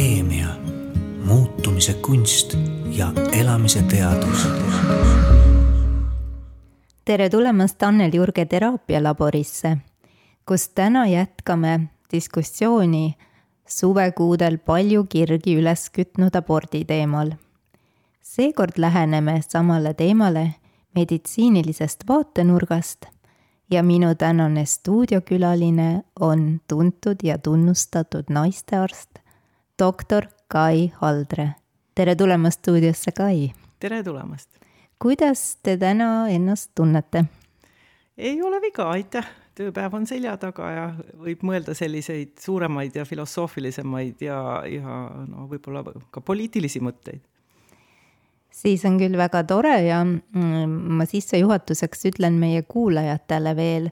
[0.00, 0.46] keemia,
[1.24, 2.56] muutumise kunst
[2.86, 4.48] ja elamise teadus.
[7.04, 9.76] tere tulemast Annel Jurge teraapialaborisse,
[10.48, 11.80] kus täna jätkame
[12.12, 13.14] diskussiooni
[13.68, 17.32] suvekuudel palju kirgi üles kütnud abordi teemal.
[18.22, 20.54] seekord läheneme samale teemale
[20.94, 23.06] meditsiinilisest vaatenurgast
[23.70, 29.19] ja minu tänane stuudiokülaline on tuntud ja tunnustatud naistearst,
[29.80, 31.48] doktor Kai Haldre.
[31.94, 33.52] tere tulemast stuudiosse, Kai!
[33.80, 34.48] tere tulemast!
[35.00, 37.24] kuidas te täna ennast tunnete?
[38.18, 39.24] ei ole viga, aitäh!
[39.56, 40.84] tööpäev on selja taga ja
[41.16, 44.98] võib mõelda selliseid suuremaid ja filosoofilisemaid ja, ja
[45.28, 47.24] no võib-olla ka poliitilisi mõtteid
[48.52, 53.88] siis on küll väga tore ja mm, ma sissejuhatuseks ütlen meie kuulajatele veel,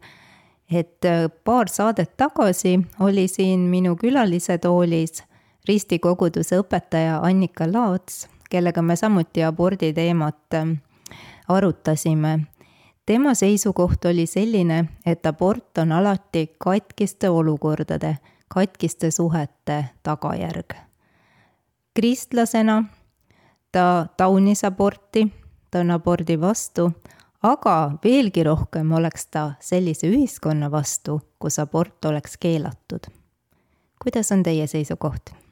[0.69, 5.23] et äh, paar saadet tagasi oli siin minu külalise toolis
[5.69, 10.69] Risti koguduse õpetaja Annika Laats, kellega me samuti abordi teemat äh,
[11.49, 12.39] arutasime.
[13.07, 18.17] tema seisukoht oli selline, et abort on alati katkiste olukordade,
[18.49, 20.75] katkiste suhete tagajärg.
[21.95, 22.85] kristlasena
[23.73, 25.29] ta taunis aborti,
[25.71, 26.93] ta on abordi vastu,
[27.43, 33.01] aga veelgi rohkem oleks ta sellise ühiskonna vastu, kus abort oleks keelatud.
[34.03, 35.48] kuidas on teie seisukoht?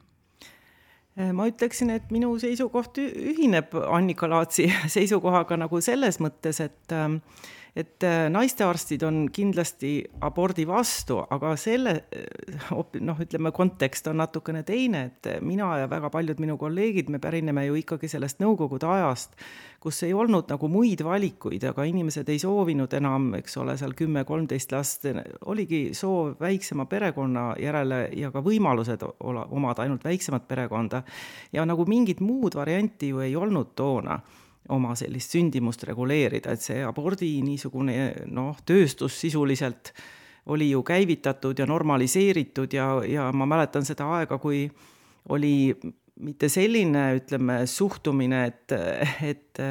[1.17, 6.97] Ma ütleksin, et minu seisukoht ühineb Annika Laatsi seisukohaga nagu selles mõttes, et
[7.77, 9.91] et äh, naistearstid on kindlasti
[10.25, 12.71] abordi vastu, aga selle äh,
[13.05, 17.67] noh, ütleme kontekst on natukene teine, et mina ja väga paljud minu kolleegid, me pärineme
[17.67, 19.37] ju ikkagi sellest Nõukogude ajast,
[19.83, 24.25] kus ei olnud nagu muid valikuid, aga inimesed ei soovinud enam, eks ole, seal kümme,
[24.25, 25.05] kolmteist last,
[25.45, 31.03] oligi soov väiksema perekonna järele ja ka võimalused olla, omada ainult väiksemat perekonda.
[31.53, 34.19] ja nagu mingit muud varianti ju ei olnud toona
[34.73, 39.93] oma sellist sündimust reguleerida, et see abordi niisugune noh, tööstus sisuliselt
[40.53, 44.65] oli ju käivitatud ja normaliseeritud ja, ja ma mäletan seda aega, kui
[45.33, 45.75] oli
[46.23, 48.75] mitte selline, ütleme, suhtumine, et,
[49.27, 49.61] et,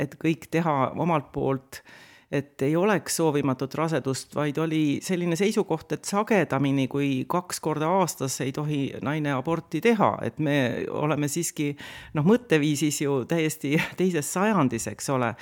[0.00, 1.98] et kõik teha omalt poolt äh,
[2.34, 8.40] et ei oleks soovimatut rasedust, vaid oli selline seisukoht, et sagedamini kui kaks korda aastas
[8.42, 10.56] ei tohi naine aborti teha, et me
[10.90, 11.70] oleme siiski
[12.18, 15.34] noh, mõtteviisis ju täiesti teises sajandis, eks ole.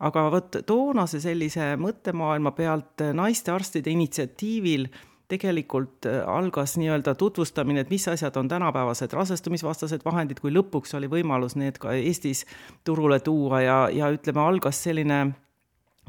[0.00, 4.88] aga vot toonase sellise mõttemaailma pealt naistearstide initsiatiivil
[5.30, 11.54] tegelikult algas nii-öelda tutvustamine, et mis asjad on tänapäevased rasestumisvastased vahendid, kui lõpuks oli võimalus
[11.60, 12.42] need ka Eestis
[12.84, 15.20] turule tuua ja, ja ütleme, algas selline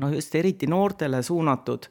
[0.01, 1.87] no just eriti noortele suunatud.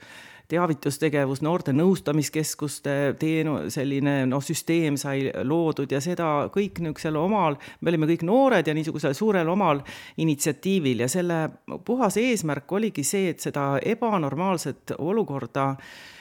[0.51, 7.93] teavitustegevus, noorte nõustamiskeskuste teenu-, selline noh, süsteem sai loodud ja seda kõik niisugusel omal, me
[7.93, 9.85] olime kõik noored ja niisugusel suurel omal
[10.19, 11.45] initsiatiivil ja selle
[11.87, 16.20] puhas eesmärk oligi see, et seda ebanormaalset olukorda Äh,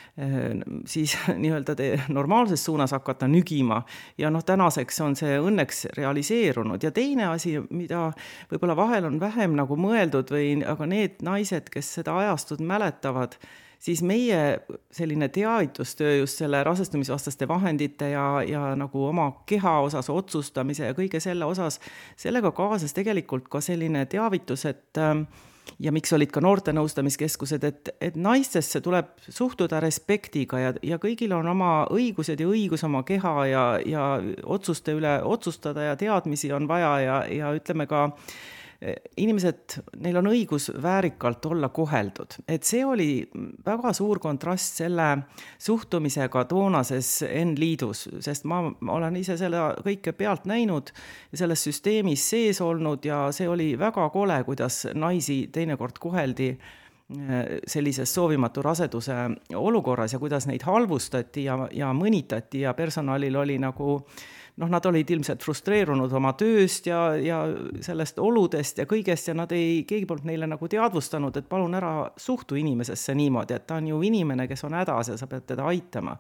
[0.86, 1.76] siis nii-öelda
[2.10, 3.82] normaalses suunas hakata nügima.
[4.18, 8.10] ja noh, tänaseks on see õnneks realiseerunud ja teine asi, mida
[8.52, 13.38] võib-olla vahel on vähem nagu mõeldud või, aga need naised, kes seda ajastut mäletavad,
[13.80, 14.60] siis meie
[14.92, 21.22] selline teavitustöö just selle rasestumisvastaste vahendite ja, ja nagu oma keha osas otsustamise ja kõige
[21.24, 21.80] selle osas,
[22.18, 25.24] sellega kaasas tegelikult ka selline teavitus, et äh,
[25.80, 31.48] ja miks olid ka noortenõustamiskeskused, et, et naistesse tuleb suhtuda respektiga ja, ja kõigil on
[31.52, 34.06] oma õigused ja õigus oma keha ja, ja
[34.44, 38.10] otsuste üle otsustada ja teadmisi on vaja ja, ja ütleme ka
[39.20, 43.10] inimesed, neil on õigus väärikalt olla koheldud, et see oli
[43.66, 45.08] väga suur kontrast selle
[45.60, 48.62] suhtumisega toonases N-liidus, sest ma,
[48.96, 50.94] olen ise selle kõike pealt näinud
[51.32, 57.60] ja selles süsteemis sees olnud ja see oli väga kole, kuidas naisi teinekord koheldi äh,
[57.68, 59.26] sellises soovimatu raseduse
[59.60, 64.00] olukorras ja kuidas neid halvustati ja, ja mõnitati ja personalil oli nagu
[64.60, 67.40] noh, nad olid ilmselt frustreerunud oma tööst ja, ja
[67.84, 71.94] sellest oludest ja kõigest ja nad ei, keegi polnud neile nagu teadvustanud, et palun ära
[72.20, 75.68] suhtu inimesesse niimoodi, et ta on ju inimene, kes on hädas ja sa pead teda
[75.72, 76.18] aitama.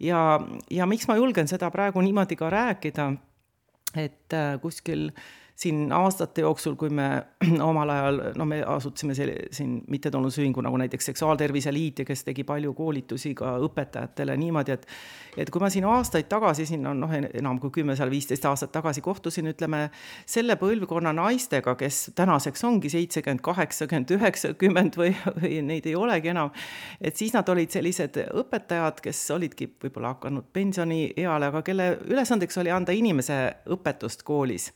[0.00, 0.40] ja,
[0.70, 3.10] ja miks ma julgen seda praegu niimoodi ka rääkida,
[3.94, 5.10] et äh, kuskil
[5.54, 7.22] siin aastate jooksul, kui me
[7.70, 12.44] omal ajal, no me asutasime selle, siin mittetulundusühingu nagu näiteks Seksuaaltervise Liit ja kes tegi
[12.44, 14.88] palju koolitusi ka õpetajatele niimoodi, et
[15.38, 18.70] et kui ma siin aastaid tagasi, siin on noh, enam kui kümme, seal viisteist aastat
[18.74, 19.88] tagasi kohtusin, ütleme,
[20.30, 25.10] selle põlvkonna naistega, kes tänaseks ongi seitsekümmend, kaheksakümmend, üheksakümmend või,
[25.40, 26.54] või neid ei olegi enam,
[27.00, 32.74] et siis nad olid sellised õpetajad, kes olidki võib-olla hakanud pensionieale, aga kelle ülesandeks oli
[32.74, 33.40] anda inimese
[33.74, 34.70] õpetust koolis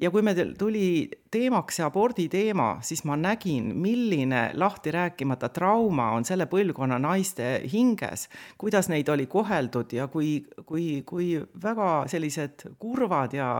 [0.00, 6.10] ja kui meil tuli teemaks see abordi teema, siis ma nägin, milline lahti rääkimata trauma
[6.16, 8.26] on selle põlvkonna naiste hinges,
[8.60, 11.28] kuidas neid oli koheldud ja kui, kui, kui
[11.62, 13.50] väga sellised kurvad ja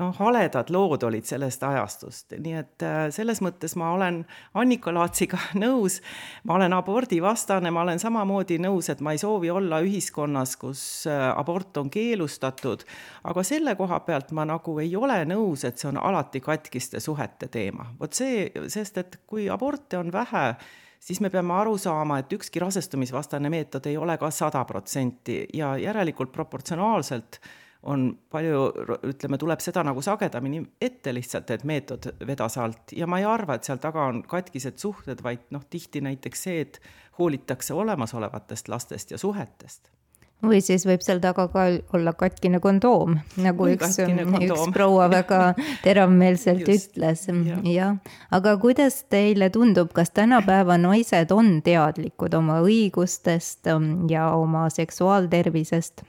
[0.00, 4.22] noh, haledad lood olid sellest ajastust, nii et äh, selles mõttes ma olen
[4.58, 6.00] Annika Laatsiga nõus,
[6.44, 11.28] ma olen abordivastane, ma olen samamoodi nõus, et ma ei soovi olla ühiskonnas, kus äh,
[11.32, 12.84] abort on keelustatud,
[13.24, 17.48] aga selle koha pealt ma nagu ei ole nõus, et see on alati katkiste suhete
[17.52, 17.90] teema.
[18.00, 20.46] vot see, sest et kui aborte on vähe,
[21.00, 25.76] siis me peame aru saama, et ükski rasestumisvastane meetod ei ole ka sada protsenti ja
[25.80, 27.40] järelikult proportsionaalselt
[27.86, 28.62] on palju,
[29.06, 33.54] ütleme, tuleb seda nagu sagedamini ette lihtsalt, et meetod vedas alt ja ma ei arva,
[33.54, 36.80] et seal taga on katkised suhted, vaid noh, tihti näiteks see, et
[37.18, 39.92] hoolitakse olemasolevatest lastest ja suhetest
[40.44, 41.66] või siis võib seal taga ka
[41.96, 43.96] olla katkine kondoom, nagu või üks,
[44.46, 45.54] üks proua väga
[45.86, 47.26] teravmeelselt ütles,
[47.66, 47.96] jah.
[48.30, 53.72] aga kuidas teile tundub, kas tänapäeva naised on teadlikud oma õigustest
[54.10, 56.04] ja oma seksuaaltervisest?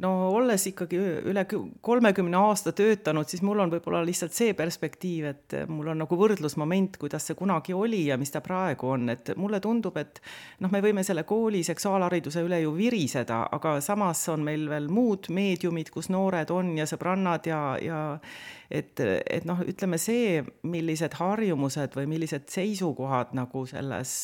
[0.00, 0.98] No olles ikkagi
[1.28, 1.44] üle
[1.84, 6.96] kolmekümne aasta töötanud, siis mul on võib-olla lihtsalt see perspektiiv, et mul on nagu võrdlusmoment,
[7.00, 10.22] kuidas see kunagi oli ja mis ta praegu on, et mulle tundub, et
[10.64, 15.28] noh, me võime selle kooli seksuaalhariduse üle ju viriseda, aga samas on meil veel muud
[15.28, 18.02] meediumid, kus noored on ja sõbrannad ja, ja
[18.72, 24.14] et, et noh, ütleme see, millised harjumused või millised seisukohad nagu selles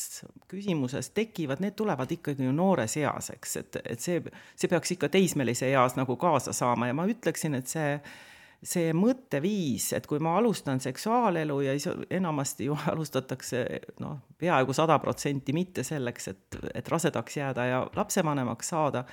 [0.49, 4.23] küsimuses tekivad, need tulevad ikkagi ju noores eas, eks, et, et see,
[4.57, 6.89] see peaks ikka teismelise eas nagu kaasa saama.
[6.89, 7.99] Ja ma ütleksin, et see
[8.59, 11.77] see mõtteviis, et kui ma alustan seksuaalelu ja
[12.11, 13.65] enamasti ju alustatakse
[14.03, 19.05] noh, peaaegu sada protsenti mitte selleks, et, et rasedaks jääda ja lapsevanemaks saada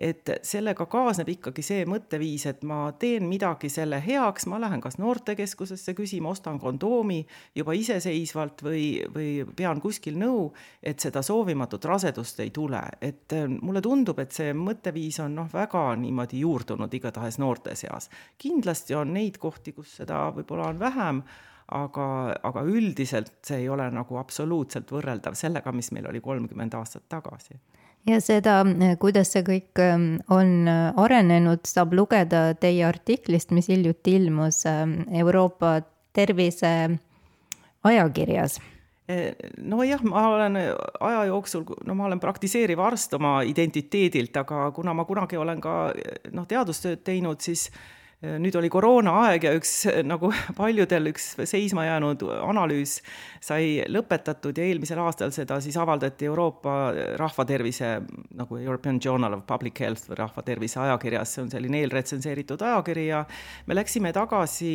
[0.00, 4.98] et sellega kaasneb ikkagi see mõtteviis, et ma teen midagi selle heaks, ma lähen kas
[4.98, 7.20] noortekeskusesse küsima, ostan kondoomi
[7.54, 10.48] juba iseseisvalt või, või pean kuskil nõu,
[10.82, 12.82] et seda soovimatut rasedust ei tule.
[13.00, 18.10] et äh, mulle tundub, et see mõtteviis on noh, väga niimoodi juurdunud igatahes noorte seas.
[18.38, 21.22] kindlasti on neid kohti, kus seda võib-olla on vähem,
[21.70, 27.06] aga, aga üldiselt see ei ole nagu absoluutselt võrreldav sellega, mis meil oli kolmkümmend aastat
[27.08, 27.60] tagasi
[28.06, 28.60] ja seda,
[29.00, 35.00] kuidas see kõik ähm, on äh, arenenud, saab lugeda teie artiklist, mis hiljuti ilmus ähm,
[35.14, 35.78] Euroopa
[36.14, 36.74] tervise
[37.84, 38.60] ajakirjas.
[39.08, 44.94] E, nojah, ma olen aja jooksul, no ma olen praktiseeriv arst oma identiteedilt, aga kuna
[44.96, 45.74] ma kunagi olen ka
[46.32, 47.66] noh, teadustööd teinud, siis
[48.40, 49.72] nüüd oli koroonaaeg ja üks
[50.06, 52.98] nagu paljudel üks seisma jäänud analüüs
[53.44, 56.76] sai lõpetatud ja eelmisel aastal seda siis avaldati Euroopa
[57.20, 57.94] rahvatervise
[58.38, 63.24] nagu European Journal of Public Health või rahvatervise ajakirjas, see on selline eelretsenseeritud ajakiri ja
[63.66, 64.74] me läksime tagasi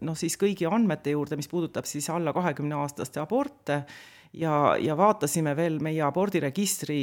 [0.00, 3.84] noh, siis kõigi andmete juurde, mis puudutab siis alla kahekümne aastaste aborte
[4.32, 7.00] ja, ja vaatasime veel meie abordiregistri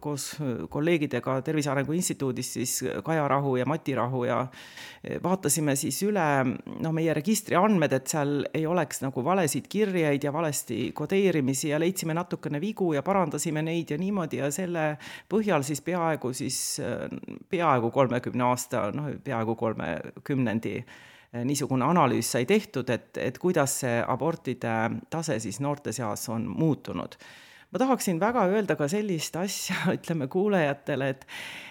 [0.00, 0.30] koos
[0.70, 2.74] kolleegidega Tervise Arengu Instituudist, siis
[3.04, 4.42] Kaja Rahu ja Mati Rahu ja
[5.24, 10.32] vaatasime siis üle noh, meie registri andmed, et seal ei oleks nagu valesid kirjeid ja
[10.34, 14.90] valesti kodeerimisi ja leidsime natukene vigu ja parandasime neid ja niimoodi ja selle
[15.30, 16.60] põhjal siis peaaegu siis,
[17.48, 19.94] peaaegu kolmekümne aasta, noh, peaaegu kolme
[20.24, 20.82] kümnendi
[21.32, 24.78] niisugune analüüs sai tehtud, et, et kuidas see abortide
[25.10, 27.18] tase siis noorte seas on muutunud.
[27.68, 31.26] Ma tahaksin väga öelda ka sellist asja, ütleme kuulajatele, et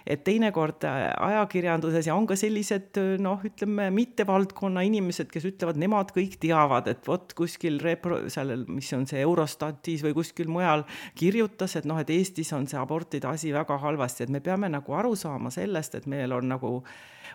[0.08, 6.38] et teinekord ajakirjanduses ja on ka sellised noh, ütleme mittevaldkonna inimesed, kes ütlevad, nemad kõik
[6.40, 10.86] teavad, et vot kuskil repro-, seal, mis on see Eurostatis või kuskil mujal
[11.18, 14.96] kirjutas, et noh, et Eestis on see abortide asi väga halvasti, et me peame nagu
[15.02, 16.76] aru saama sellest, et meil on nagu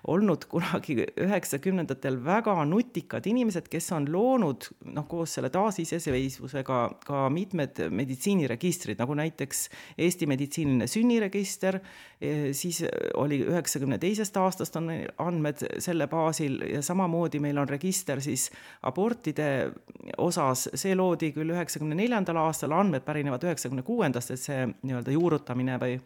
[0.08, 7.78] olnud kunagi üheksakümnendatel väga nutikad inimesed, kes on loonud noh, koos selle taasiseseisvusega ka mitmed
[7.94, 9.68] meditsiiniregistrid, nagu näiteks
[10.02, 11.78] Eesti meditsiiniline sünniregister,
[12.18, 12.82] e, siis
[13.20, 14.90] oli üheksakümne teisest aastast on
[15.22, 18.48] andmed selle baasil ja samamoodi meil on register siis
[18.82, 19.70] abortide
[20.18, 25.78] osas, see loodi küll üheksakümne neljandal aastal, andmed pärinevad üheksakümne kuuendast, et see nii-öelda juurutamine
[25.82, 26.00] või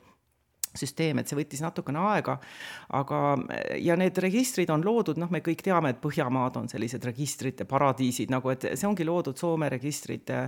[0.79, 2.37] süsteem, et see võttis natukene aega,
[2.97, 3.21] aga
[3.83, 8.33] ja need registrid on loodud, noh, me kõik teame, et Põhjamaad on sellised registrite paradiisid
[8.33, 10.47] nagu, et see ongi loodud Soome registrite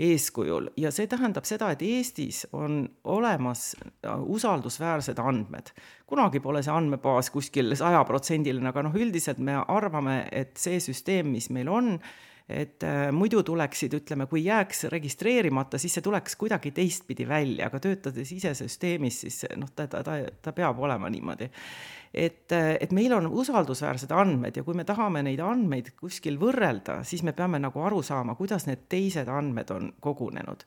[0.00, 5.72] eeskujul ja see tähendab seda, et Eestis on olemas usaldusväärsed andmed.
[6.06, 11.50] kunagi pole see andmebaas kuskil sajaprotsendiline, aga noh, üldiselt me arvame, et see süsteem, mis
[11.54, 11.94] meil on,
[12.50, 17.80] et äh, muidu tuleksid, ütleme, kui jääks registreerimata, siis see tuleks kuidagi teistpidi välja, aga
[17.82, 21.50] töötades ise süsteemis, siis noh, ta, ta, ta, ta peab olema niimoodi
[22.14, 27.22] et, et meil on usaldusväärsed andmed ja kui me tahame neid andmeid kuskil võrrelda, siis
[27.22, 30.64] me peame nagu aru saama, kuidas need teised andmed on kogunenud.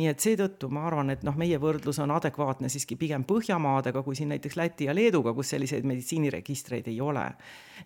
[0.00, 4.16] nii et seetõttu ma arvan, et noh, meie võrdlus on adekvaatne siiski pigem Põhjamaadega kui
[4.16, 7.26] siin näiteks Läti ja Leeduga, kus selliseid meditsiiniregistreid ei ole.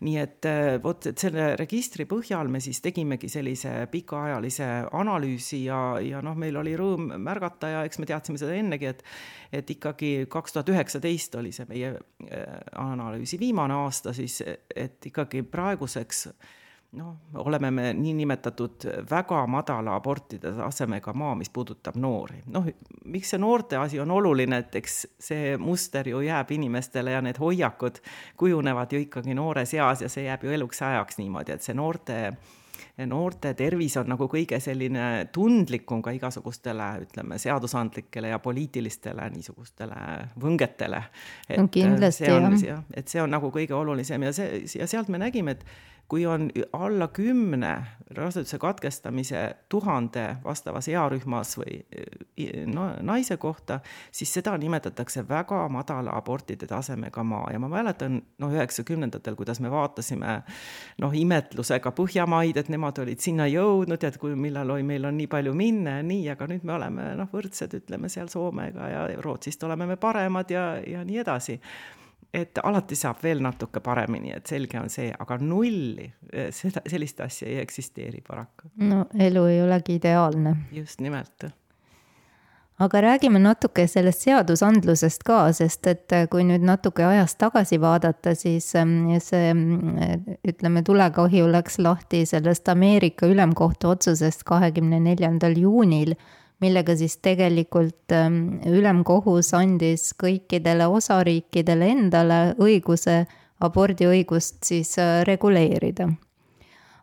[0.00, 0.46] nii et
[0.82, 6.56] vot, et selle registri põhjal me siis tegimegi sellise pikaajalise analüüsi ja, ja noh, meil
[6.56, 9.04] oli rõõm märgata ja eks me teadsime seda ennegi, et
[9.50, 11.96] et ikkagi kaks tuhat üheksateist oli see meie
[12.78, 14.40] analüüs analüüsi viimane aasta siis,
[14.76, 16.26] et ikkagi praeguseks
[16.98, 22.42] noh, oleme me niinimetatud väga madala abortide tasemega maa, mis puudutab noori.
[22.46, 22.66] noh,
[23.04, 27.38] miks see noorte asi on oluline, et eks see muster ju jääb inimestele ja need
[27.38, 28.02] hoiakud
[28.36, 32.18] kujunevad ju ikkagi noores eas ja see jääb ju eluks ajaks niimoodi, et see noorte
[32.26, 32.58] äh,
[33.06, 40.00] noorte tervis on nagu kõige selline tundlikum ka igasugustele, ütleme, seadusandlikele ja poliitilistele niisugustele
[40.40, 41.02] võngetele.
[41.56, 42.82] no kindlasti jah ja,.
[42.94, 45.64] et see on nagu kõige olulisem ja see, ja sealt me nägime, et
[46.10, 51.76] kui on alla kümne raseduse katkestamise tuhande vastavas earühmas või
[52.66, 53.78] no, naise kohta,
[54.12, 57.52] siis seda nimetatakse väga madala abortide tasemega maa.
[57.52, 60.40] Ja ma mäletan noh, üheksakümnendatel, kuidas me vaatasime
[60.98, 65.14] noh, imetlusega Põhjamaid, et nemad olid sinna jõudnud ja et kui, millal oi, meil on
[65.20, 69.06] nii palju minna ja nii, aga nüüd me oleme noh, võrdsed, ütleme seal Soomega ja
[69.22, 71.60] Rootsist oleme me paremad ja, ja nii edasi
[72.34, 77.20] et alati saab veel natuke paremini, et selge on see, aga nulli, eh, seda, sellist
[77.26, 78.70] asja ei eksisteeri paraku.
[78.86, 80.56] no elu ei olegi ideaalne.
[80.72, 81.44] just nimelt.
[82.78, 88.34] aga räägime natuke sellest seadusandlusest ka, sest et eh, kui nüüd natuke ajas tagasi vaadata,
[88.34, 96.14] siis mm, see mm, ütleme, tulekahju läks lahti sellest Ameerika ülemkohtu otsusest kahekümne neljandal juunil
[96.60, 103.24] millega siis tegelikult ähm, ülemkohus andis kõikidele osariikidele endale õiguse
[103.60, 106.10] abordiõigust siis äh, reguleerida.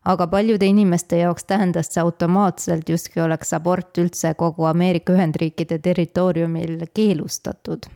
[0.08, 6.86] aga paljude inimeste jaoks tähendas see automaatselt, justkui oleks abort üldse kogu Ameerika Ühendriikide territooriumil
[6.94, 7.90] keelustatud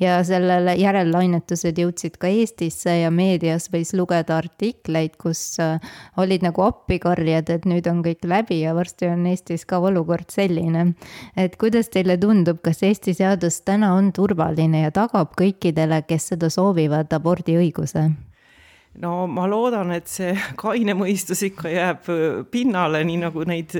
[0.00, 5.78] ja sellele järellainetused jõudsid ka Eestisse ja meedias võis lugeda artikleid, kus äh,
[6.16, 10.92] olid nagu appikarjed, et nüüd on kõik läbi ja varsti on Eestis ka olukord selline.
[11.36, 16.50] et kuidas teile tundub, kas Eesti seadus täna on turvaline ja tagab kõikidele, kes seda
[16.50, 18.10] soovivad, abordiõiguse?
[19.00, 23.72] No ma loodan, et see kaine mõistus ikka jääb äh, pinnale, nii nagu neid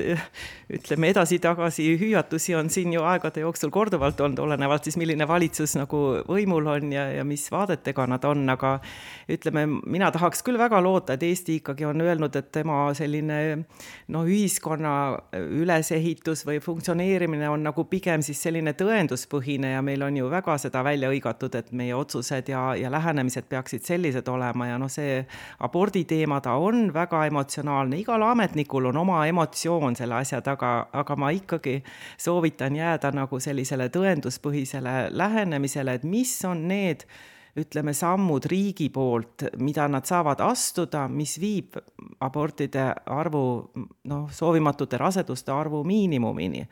[0.73, 5.99] ütleme edasi-tagasi hüüatusi on siin ju aegade jooksul korduvalt olnud, olenevalt siis, milline valitsus nagu
[6.25, 8.77] võimul on ja, ja mis vaadetega nad on, aga
[9.29, 13.39] ütleme, mina tahaks küll väga loota, et Eesti ikkagi on öelnud, et tema selline
[14.13, 14.93] no ühiskonna
[15.61, 20.83] ülesehitus või funktsioneerimine on nagu pigem siis selline tõenduspõhine ja meil on ju väga seda
[20.85, 25.19] välja hõigatud, et meie otsused ja, ja lähenemised peaksid sellised olema ja noh, see see
[25.67, 31.31] aborditeema, ta on väga emotsionaalne, igal ametnikul on oma emotsioon selle asja taga, aga ma
[31.35, 31.81] ikkagi
[32.17, 37.07] soovitan jääda nagu sellisele tõenduspõhisele lähenemisele, et mis on need
[37.59, 41.77] ütleme, sammud riigi poolt, mida nad saavad astuda, mis viib
[42.25, 43.43] abortide arvu,
[44.09, 46.65] noh, soovimatute raseduste arvu miinimumini.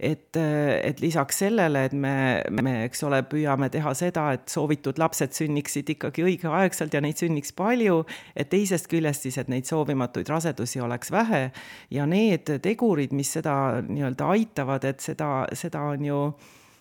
[0.00, 5.32] et, et lisaks sellele, et me, me, eks ole, püüame teha seda, et soovitud lapsed
[5.32, 8.02] sünniksid ikkagi õigeaegselt ja neid sünniks palju,
[8.36, 11.46] et teisest küljest siis, et neid soovimatuid rasedusi oleks vähe
[11.90, 16.20] ja need tegurid, mis seda nii-öelda aitavad, et seda, seda on ju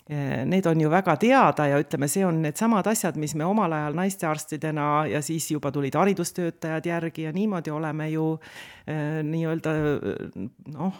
[0.09, 3.95] need on ju väga teada ja ütleme, see on needsamad asjad, mis me omal ajal
[3.97, 8.27] naistearstidena ja siis juba tulid haridustöötajad järgi ja niimoodi oleme ju
[8.85, 9.71] Äh, nii-öelda
[10.69, 10.97] noh,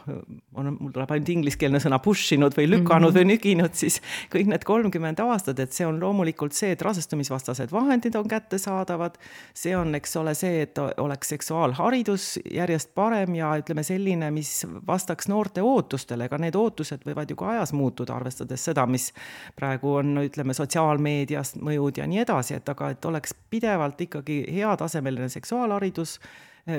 [0.58, 3.18] on, mul tuleb ainult ingliskeelne sõna push inud või lükanud mm -hmm.
[3.20, 4.00] või nüginud, siis
[4.34, 9.20] kõik need kolmkümmend aastat, et see on loomulikult see, et rasestumisvastased vahendid on kättesaadavad,
[9.54, 15.30] see on, eks ole, see, et oleks seksuaalharidus järjest parem ja ütleme, selline, mis vastaks
[15.30, 19.12] noorte ootustele, ega need ootused võivad ju ka ajas muutuda, arvestades seda, mis
[19.60, 25.30] praegu on, ütleme, sotsiaalmeedias mõjud ja nii edasi, et aga et oleks pidevalt ikkagi heatasemeline
[25.36, 26.20] seksuaalharidus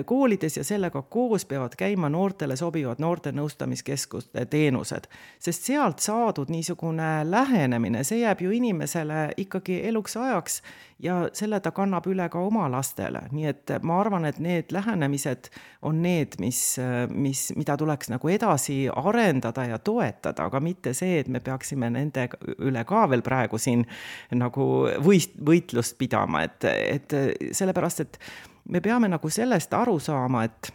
[0.04, 5.06] koolides ja sellega koos peavad käima noortele sobivad noorte nõustamiskeskuste teenused.
[5.38, 10.62] sest sealt saadud niisugune lähenemine, see jääb ju inimesele ikkagi eluks ajaks
[10.98, 15.50] ja selle ta kannab üle ka oma lastele, nii et ma arvan, et need lähenemised
[15.82, 16.80] on need, mis,
[17.12, 22.26] mis, mida tuleks nagu edasi arendada ja toetada, aga mitte see, et me peaksime nende
[22.58, 23.86] üle ka veel praegu siin
[24.34, 24.66] nagu
[25.04, 27.18] võist-, võitlust pidama, et, et
[27.54, 28.20] sellepärast, et
[28.68, 30.72] me peame nagu sellest aru saama, et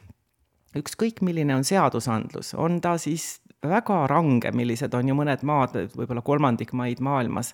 [0.77, 6.23] ükskõik, milline on seadusandlus, on ta siis väga range, millised on ju mõned maad, võib-olla
[6.25, 7.53] kolmandik maid maailmas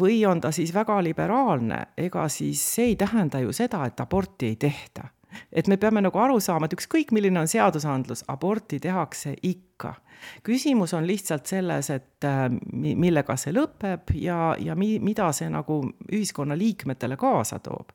[0.00, 4.46] või on ta siis väga liberaalne, ega siis see ei tähenda ju seda, et aborti
[4.46, 5.04] ei tehta.
[5.52, 9.94] et me peame nagu aru saama, et ükskõik, milline on seadusandlus, aborti tehakse ikka
[10.42, 15.80] küsimus on lihtsalt selles, et äh, millega see lõpeb ja, ja mi-, mida see nagu
[16.12, 17.92] ühiskonnaliikmetele kaasa toob.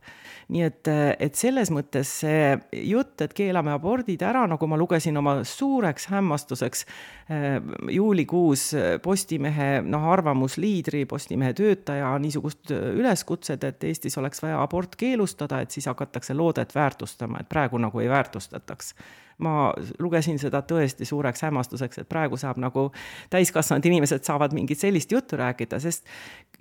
[0.54, 2.54] nii et, äh, et selles mõttes see
[2.84, 7.60] jutt, et keelame abordid ära, nagu ma lugesin oma suureks hämmastuseks äh,
[7.92, 8.72] juulikuus
[9.04, 15.88] Postimehe noh, arvamusliidri, Postimehe töötaja niisugust üleskutset, et Eestis oleks vaja abort keelustada, et siis
[15.92, 18.94] hakatakse loodet väärtustama, et praegu nagu ei väärtustataks
[19.38, 22.90] ma lugesin seda tõesti suureks hämmastuseks, et praegu saab nagu
[23.34, 26.06] täiskasvanud inimesed saavad mingit sellist juttu rääkida, sest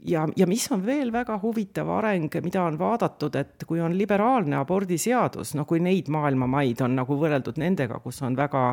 [0.07, 4.57] ja, ja mis on veel väga huvitav areng, mida on vaadatud, et kui on liberaalne
[4.61, 8.67] abordiseadus, no kui neid maailma maid on nagu võrreldud nendega, kus on väga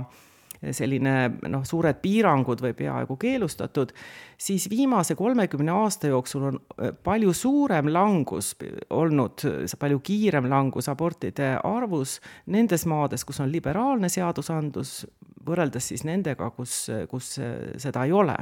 [0.76, 1.14] selline
[1.48, 3.94] noh, suured piirangud või peaaegu keelustatud,
[4.38, 8.54] siis viimase kolmekümne aasta jooksul on äh, palju suurem langus
[8.90, 9.46] olnud,
[9.80, 15.04] palju kiirem langus abortide arvus nendes maades, kus on liberaalne seadusandlus,
[15.48, 17.38] võrreldes siis nendega, kus, kus
[17.80, 18.36] seda ei ole.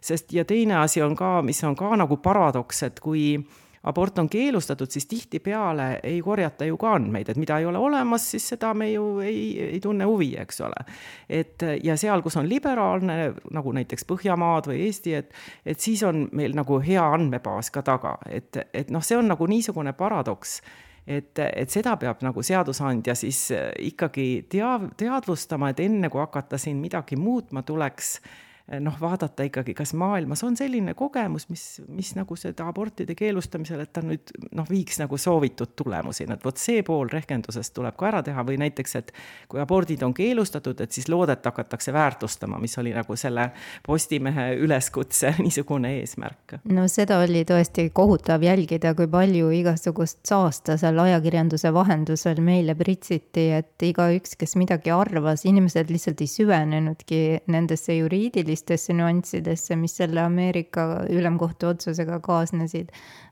[0.00, 3.36] sest ja teine asi on ka, mis on ka nagu paradoks, et kui
[3.82, 8.30] abort on keelustatud, siis tihtipeale ei korjata ju ka andmeid, et mida ei ole olemas,
[8.30, 9.42] siis seda me ju ei,
[9.74, 10.84] ei tunne huvi, eks ole.
[11.28, 15.34] et ja seal, kus on liberaalne, nagu näiteks Põhjamaad või Eesti, et,
[15.66, 19.46] et siis on meil nagu hea andmebaas ka taga, et, et noh, see on nagu
[19.46, 20.60] niisugune paradoks
[21.06, 23.48] et, et seda peab nagu seadusandja siis
[23.82, 28.36] ikkagi tea-, teadvustama, et enne kui hakata siin midagi muutma, tuleks äh,
[28.80, 33.92] noh, vaadata ikkagi, kas maailmas on selline kogemus, mis, mis nagu seda abortide keelustamisel, et
[33.92, 38.22] ta nüüd noh, viiks nagu soovitud tulemusi, et vot see pool rehkendusest tuleb ka ära
[38.22, 39.12] teha või näiteks, et
[39.50, 43.50] kui abordid on keelustatud, et siis loodet hakatakse väärtustama, mis oli nagu selle
[43.86, 46.56] Postimehe üleskutse niisugune eesmärk.
[46.70, 53.48] no seda oli tõesti kohutav jälgida, kui palju igasugust saasta seal ajakirjanduse vahendusel meile pritsiti,
[53.58, 60.20] et igaüks, kes midagi arvas, inimesed lihtsalt ei süvenenudki nendesse juriidilistesse sellistesse nüanssidesse, mis selle
[60.20, 62.90] Ameerika ülemkohtu otsusega kaasnesid,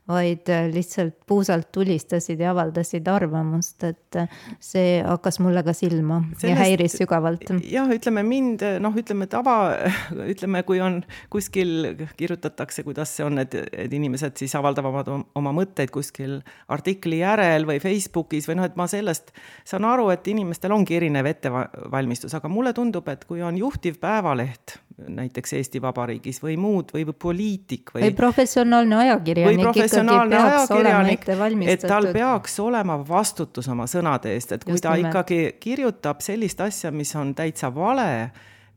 [0.09, 4.29] vaid äh, lihtsalt puusalt tulistasid ja avaldasid arvamust, et äh,
[4.59, 7.45] see hakkas mulle ka silma Sellest, ja häiris sügavalt.
[7.69, 9.55] jah, ütleme mind, noh, ütleme tava,
[10.33, 15.93] ütleme, kui on kuskil kirjutatakse, kuidas see on, et, et inimesed siis avaldavad oma mõtteid
[15.93, 16.39] kuskil
[16.71, 19.31] artikli järel või Facebookis või noh, et ma sellest
[19.63, 24.79] saan aru, et inimestel ongi erinev ettevalmistus, aga mulle tundub, et kui on juhtiv päevaleht
[25.07, 28.03] näiteks Eesti Vabariigis või muud või poliitik või.
[28.05, 31.27] või professionaalne ajakirjanik professionaalne ajakirjanik,
[31.67, 35.13] et tal peaks olema vastutus oma sõnade eest, et kui Just ta nimelt.
[35.13, 38.31] ikkagi kirjutab sellist asja, mis on täitsa vale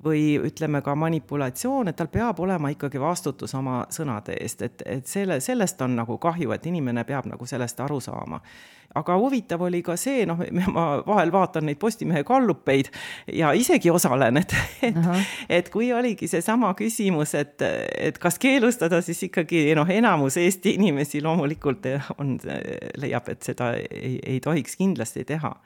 [0.05, 5.07] või ütleme ka manipulatsioon, et tal peab olema ikkagi vastutus oma sõnade eest, et, et
[5.09, 8.41] selle, sellest on nagu kahju, et inimene peab nagu sellest aru saama.
[8.95, 10.39] Aga huvitav oli ka see, noh,
[10.77, 12.93] ma vahel vaatan neid Postimehe gallupeid
[13.33, 14.55] ja isegi osalen, et,
[14.87, 15.01] et,
[15.49, 17.65] et kui oligi seesama küsimus, et,
[17.99, 22.37] et kas keelustada, siis ikkagi noh, enamus Eesti inimesi loomulikult on,
[23.01, 25.57] leiab, et seda ei, ei tohiks kindlasti teha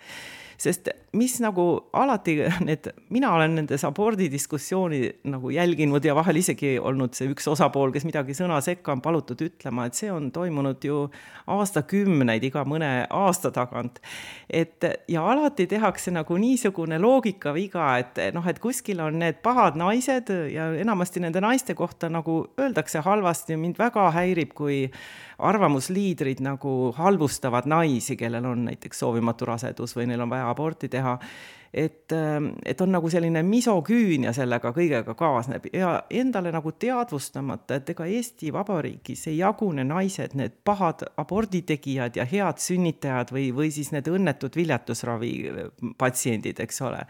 [0.59, 1.65] sest mis nagu
[1.97, 2.35] alati
[2.69, 5.01] need, mina olen nendes abordidiskussiooni
[5.33, 9.41] nagu jälginud ja vahel isegi olnud see üks osapool, kes midagi sõna sekka on palutud
[9.47, 11.05] ütlema, et see on toimunud ju
[11.49, 14.03] aastakümneid, iga mõne aasta tagant.
[14.51, 20.33] et ja alati tehakse nagu niisugune loogikaviga, et noh, et kuskil on need pahad naised
[20.53, 24.89] ja enamasti nende naiste kohta nagu öeldakse halvasti, mind väga häirib, kui
[25.39, 31.19] arvamusliidrid nagu halvustavad naisi, kellel on näiteks soovimatu rasedus või neil on vaja aborti teha
[31.75, 32.13] et,
[32.65, 35.69] et on nagu selline misoküünia sellega kõigega kaasneb.
[35.73, 42.27] Ja endale nagu teadvustamata, et ega Eesti Vabariigis ei jagune naised, need pahad aborditegijad ja
[42.29, 45.35] head sünnitajad või, või siis need õnnetud viljatusravi
[45.99, 47.05] patsiendid, eks ole.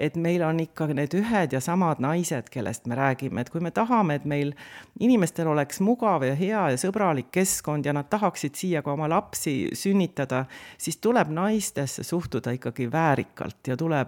[0.00, 3.70] Et meil on ikka need ühed ja samad naised, kellest me räägime, et kui me
[3.74, 4.54] tahame, et meil
[5.00, 9.68] inimestel oleks mugav ja hea ja sõbralik keskkond ja nad tahaksid siia ka oma lapsi
[9.76, 10.46] sünnitada,
[10.80, 13.99] siis tuleb naistesse suhtuda ikkagi väärikalt ja tuleb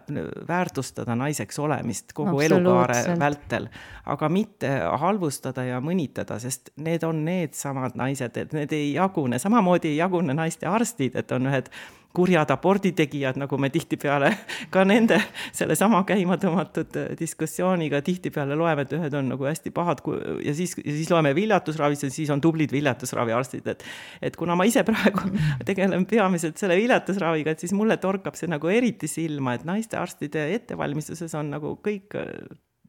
[0.49, 3.69] väärtustada naiseks olemist kogu elukaare vältel,
[4.07, 9.93] aga mitte halvustada ja mõnitada, sest need on needsamad naised, et need ei jagune, samamoodi
[9.93, 11.71] ei jagune naiste arstid, et on ühed
[12.17, 14.31] kurjad aborditegijad, nagu me tihtipeale
[14.73, 15.19] ka nende
[15.55, 20.03] sellesama käima tõmmatud äh, diskussiooniga tihtipeale loeme, et ühed on nagu hästi pahad
[20.45, 23.87] ja siis, ja siis loeme viljatusravis ja siis on tublid viljatusraviarstid, et
[24.23, 25.31] et kuna ma ise praegu
[25.69, 31.35] tegelen peamiselt selle viljatusraviga, et siis mulle torkab see nagu eriti silma, et naistearstide ettevalmistuses
[31.39, 32.21] on nagu kõik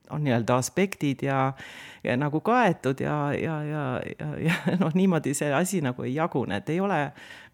[0.09, 1.53] on nii-öelda aspektid ja,
[2.03, 3.83] ja nagu kaetud ja, ja, ja,
[4.19, 6.99] ja, ja noh, niimoodi see asi nagu ei jagune, et ei ole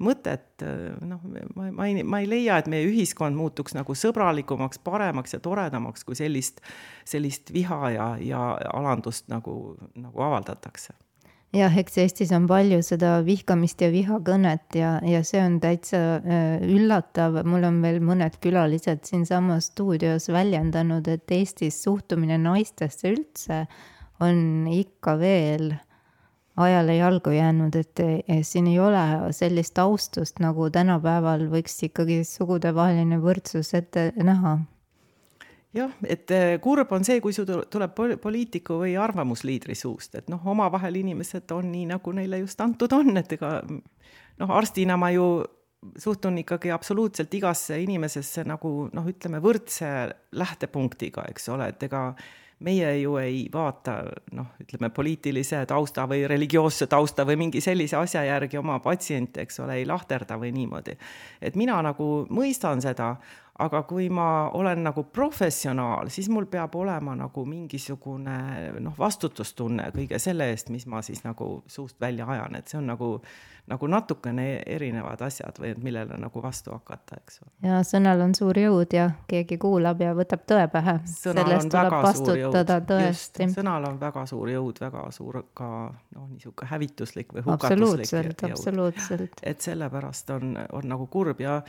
[0.03, 0.63] mõtet,
[1.05, 1.21] noh,
[1.55, 6.07] ma, ma ei, ma ei leia, et meie ühiskond muutuks nagu sõbralikumaks, paremaks ja toredamaks,
[6.07, 6.63] kui sellist,
[7.07, 10.97] sellist viha ja, ja alandust nagu, nagu avaldatakse
[11.55, 16.63] jah, eks Eestis on palju seda vihkamist ja vihakõnet ja, ja see on täitsa äh,
[16.65, 17.41] üllatav.
[17.45, 23.63] mul on veel mõned külalised siinsamas stuudios väljendanud, et Eestis suhtumine naistesse üldse
[24.21, 25.71] on ikka veel
[26.59, 28.01] ajale jalgu jäänud, et
[28.43, 34.57] siin ei ole sellist austust, nagu tänapäeval võiks ikkagi sugudevaheline võrdsus ette näha
[35.75, 40.41] jah, et äh, kurb on see, kui sul tuleb poliitiku või arvamusliidri suust, et noh,
[40.49, 45.29] omavahel inimesed on nii, nagu neile just antud on, et ega noh, arstina ma ju
[45.97, 49.87] suhtun ikkagi absoluutselt igasse inimesesse nagu noh, ütleme võrdse
[50.35, 52.09] lähtepunktiga, eks ole, et ega
[52.65, 54.01] meie ju ei vaata
[54.35, 59.61] noh, ütleme poliitilise tausta või religioosse tausta või mingi sellise asja järgi oma patsiente, eks
[59.63, 60.97] ole, ei lahterda või niimoodi.
[61.41, 63.15] et mina nagu mõistan seda,
[63.59, 68.39] aga kui ma olen nagu professionaal, siis mul peab olema nagu mingisugune
[68.79, 72.87] noh, vastutustunne kõige selle eest, mis ma siis nagu suust välja ajan, et see on
[72.87, 73.09] nagu,
[73.69, 77.51] nagu natukene erinevad asjad või et millele nagu vastu hakata, eks ole.
[77.67, 80.95] ja sõnal on suur jõud ja keegi kuulab ja võtab tõe pähe.
[81.11, 83.51] sellest tuleb vastutada tõesti.
[83.59, 85.69] sõnal on väga suur jõud, väga suur ka
[86.15, 89.39] noh, niisugune hävituslik või hukatuslik absoluutselt, absoluutselt.
[89.43, 91.59] et sellepärast on, on nagu kurb ja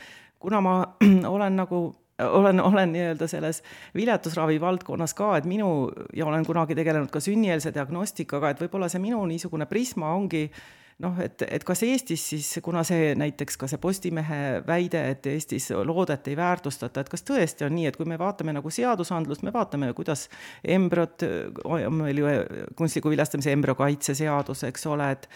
[0.41, 0.75] kuna ma
[1.35, 1.81] olen nagu
[2.21, 3.63] olen, olen nii-öelda selles
[3.97, 9.01] viljatusravi valdkonnas ka, et minu ja olen kunagi tegelenud ka sünnieelse diagnostikaga, et võib-olla see
[9.01, 10.61] minu niisugune prisma ongi äh,
[11.01, 15.69] noh, et, et kas Eestis siis, kuna see näiteks ka see Postimehe väide, et Eestis
[15.87, 19.53] loodet ei väärtustata, et kas tõesti on nii, et kui me vaatame nagu seadusandlust, me
[19.55, 20.27] vaatame, kuidas
[20.63, 21.25] embrüot,
[21.65, 22.35] on meil ju
[22.79, 25.29] kunstliku viljastamise embrüokaitse seadus, eks ole, et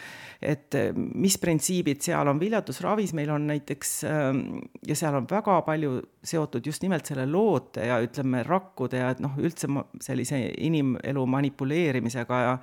[0.45, 5.95] et mis printsiibid seal on viljatusravis, meil on näiteks ja seal on väga palju
[6.25, 9.69] seotud just nimelt selle loote ja ütleme, rakkude ja et noh, üldse
[10.03, 12.53] sellise inimelu manipuleerimisega ja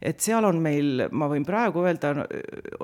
[0.00, 2.14] et seal on meil, ma võin praegu öelda,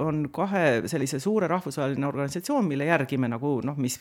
[0.02, 4.00] on kahe sellise suure rahvusvaheline organisatsioon, mille järgi me nagu noh, mis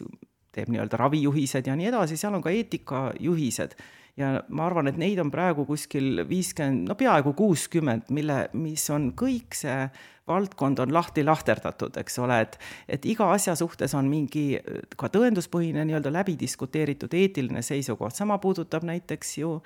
[0.56, 3.76] teeb nii-öelda ravijuhised ja nii edasi, seal on ka eetikajuhised.
[4.16, 9.10] ja ma arvan, et neid on praegu kuskil viiskümmend, no peaaegu kuuskümmend, mille, mis on
[9.20, 9.90] kõik see
[10.28, 12.58] valdkond on lahti lahterdatud, eks ole, et
[12.90, 14.58] et iga asja suhtes on mingi
[14.98, 19.60] ka tõenduspõhine nii-öelda läbi diskuteeritud eetiline seisukoht, sama puudutab näiteks ju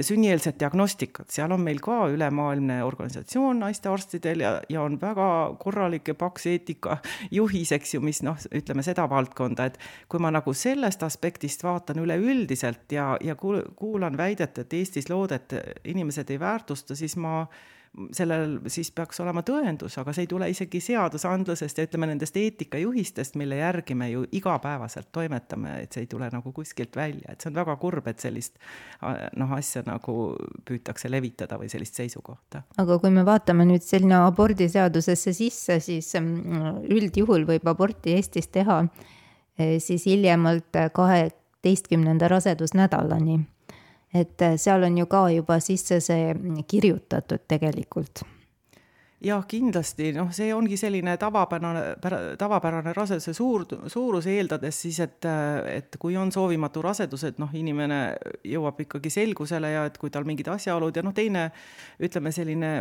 [0.00, 5.26] sünnieelset diagnostikat, seal on meil ka ülemaailmne organisatsioon naistearstidel ja, ja on väga
[5.60, 9.78] korralik ja paks eetikajuhis, eks ju, mis noh, ütleme seda valdkonda, et
[10.08, 15.52] kui ma nagu sellest aspektist vaatan üleüldiselt ja, ja kuulan väidet, et Eestis loodet
[15.84, 17.44] inimesed ei väärtusta, siis ma
[18.12, 23.38] sellel siis peaks olema tõendus, aga see ei tule isegi seadusandlusest ja ütleme nendest eetikajuhistest,
[23.38, 27.52] mille järgi me ju igapäevaselt toimetame, et see ei tule nagu kuskilt välja, et see
[27.52, 28.58] on väga kurb, et sellist
[29.38, 30.16] noh, asja nagu
[30.66, 32.64] püütakse levitada või sellist seisukohta.
[32.82, 38.82] aga kui me vaatame nüüd sinna abordiseadusesse sisse, siis mm, üldjuhul võib aborti Eestis teha
[39.58, 43.42] eh, siis hiljemalt kaheteistkümnenda rasedusnädalani
[44.14, 46.30] et äh, seal on ju ka juba sisse see
[46.70, 48.24] kirjutatud tegelikult.
[49.24, 51.84] Jah, kindlasti, noh, see ongi selline tavapärane,
[52.36, 55.24] tavapärane raseduse suur, suurus, eeldades siis, et,
[55.70, 58.00] et kui on soovimatu rasedus, et noh, inimene
[58.44, 61.46] jõuab ikkagi selgusele ja et kui tal mingid asjaolud ja noh, teine
[62.04, 62.74] ütleme, selline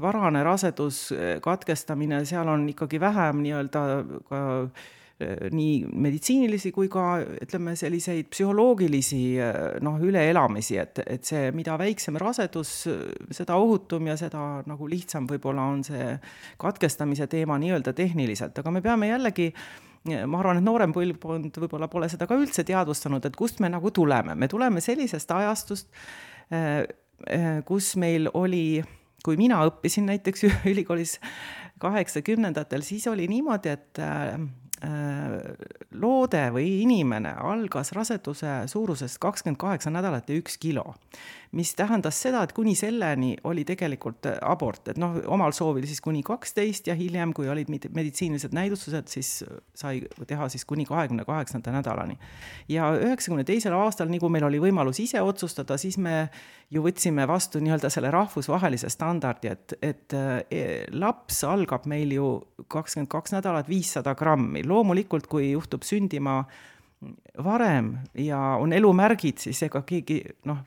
[0.00, 1.10] varane rasedus
[1.44, 3.86] katkestamine, seal on ikkagi vähem nii-öelda
[4.30, 4.42] ka
[5.20, 9.20] nii meditsiinilisi kui ka ütleme, selliseid psühholoogilisi
[9.86, 12.72] noh, üleelamisi, et, et see, mida väiksem rasedus,
[13.30, 16.08] seda ohutum ja seda nagu lihtsam võib-olla on see
[16.58, 19.52] katkestamise teema nii-öelda tehniliselt, aga me peame jällegi
[20.04, 23.94] ma arvan, et noorem põlvkond võib-olla pole seda ka üldse teadvustanud, et kust me nagu
[23.94, 25.88] tuleme, me tuleme sellisest ajastust,
[27.70, 28.82] kus meil oli,
[29.24, 31.20] kui mina õppisin näiteks ülikoolis
[31.80, 34.38] kaheksakümnendatel, siis oli niimoodi, et Äh,
[36.00, 40.94] loode või inimene algas raseduse suurusest kakskümmend kaheksa nädalat ja üks kilo,
[41.54, 46.22] mis tähendas seda, et kuni selleni oli tegelikult abort, et noh, omal soovil siis kuni
[46.26, 49.30] kaksteist ja hiljem, kui olid meditsiinilised näidustused, siis
[49.76, 52.18] sai teha siis kuni kahekümne kaheksanda nädalani.
[52.68, 56.28] ja üheksakümne teisel aastal, nii kui meil oli võimalus ise otsustada, siis me
[56.74, 62.28] ju võtsime vastu nii-öelda selle rahvusvahelise standardi, et, et e, laps algab meil ju
[62.72, 66.42] kakskümmend kaks nädalat viissada grammi, loomulikult kui juhtub sündima
[67.44, 70.60] varem ja on elumärgid, siis ega keegi noh,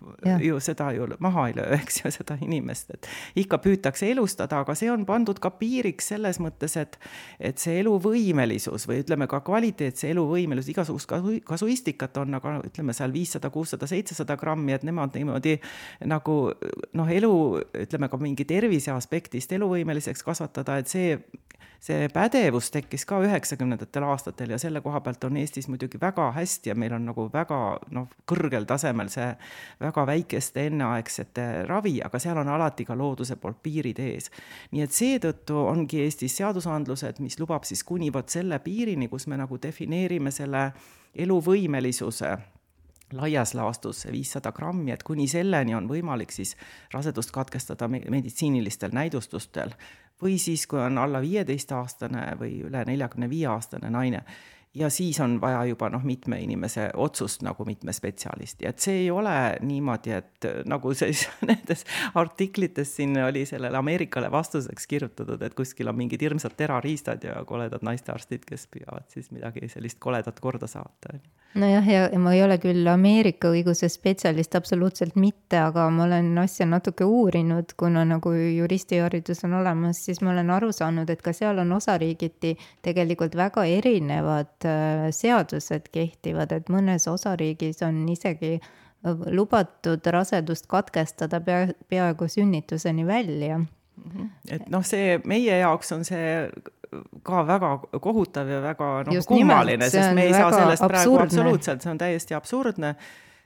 [0.44, 3.08] ju seda ju maha ei löö, eks ju, seda inimest, et
[3.44, 7.00] ikka püütakse elustada, aga see on pandud ka piiriks selles mõttes, et
[7.40, 13.16] et see eluvõimelisus või ütleme ka kvaliteetse eluvõimelisus, igasugust kasu, kasuistikat on, aga ütleme seal
[13.16, 15.58] viissada, kuussada, seitsesada grammi, et nemad niimoodi
[16.06, 16.38] nagu
[16.94, 17.34] noh, elu
[17.88, 21.16] ütleme ka mingi tervise aspektist eluvõimeliseks kasvatada, et see
[21.84, 26.72] see pädevus tekkis ka üheksakümnendatel aastatel ja selle koha pealt on Eestis muidugi väga hästi
[26.72, 27.60] ja meil on nagu väga
[27.96, 29.30] noh, kõrgel tasemel see
[29.82, 34.32] väga väikeste enneaegsete ravi, aga seal on alati ka looduse poolt piirid ees.
[34.72, 39.38] nii et seetõttu ongi Eestis seadusandlused, mis lubab siis kuni vot selle piirini, kus me
[39.38, 40.72] nagu defineerime selle
[41.16, 42.38] eluvõimelisuse
[43.13, 46.56] laias laastus viissada grammi, et kuni selleni on võimalik siis
[46.94, 49.72] rasedust katkestada meditsiinilistel näidustustel
[50.22, 54.24] või siis, kui on alla viieteistaastane või üle neljakümne viie aastane naine
[54.78, 59.10] ja siis on vaja juba noh, mitme inimese otsust nagu mitme spetsialisti, et see ei
[59.12, 59.34] ole
[59.66, 61.86] niimoodi, et nagu siis nendes
[62.16, 67.86] artiklites siin oli sellele Ameerikale vastuseks kirjutatud, et kuskil on mingid hirmsad terariistad ja koledad
[67.86, 71.18] naistearstid, kes püüavad siis midagi sellist koledat korda saata.
[71.58, 76.68] nojah, ja ma ei ole küll Ameerika õiguse spetsialist, absoluutselt mitte, aga ma olen asja
[76.70, 81.58] natuke uurinud, kuna nagu juristiharidus on olemas, siis ma olen aru saanud, et ka seal
[81.63, 82.54] on osariigiti
[82.86, 84.66] tegelikult väga erinevad Äh,
[85.12, 88.71] seadused kehtivad, et mõnes osariigis on isegi äh,
[89.32, 93.60] lubatud rasedust katkestada pea, peaaegu sünnituseni välja.
[93.97, 94.25] Mhm.
[94.51, 96.49] et noh, see meie jaoks on see
[97.25, 100.91] ka väga kohutav ja väga noh, kummaline, sest me ei saa sellest absurdne.
[100.93, 102.91] praegu absoluutselt, see on täiesti absurdne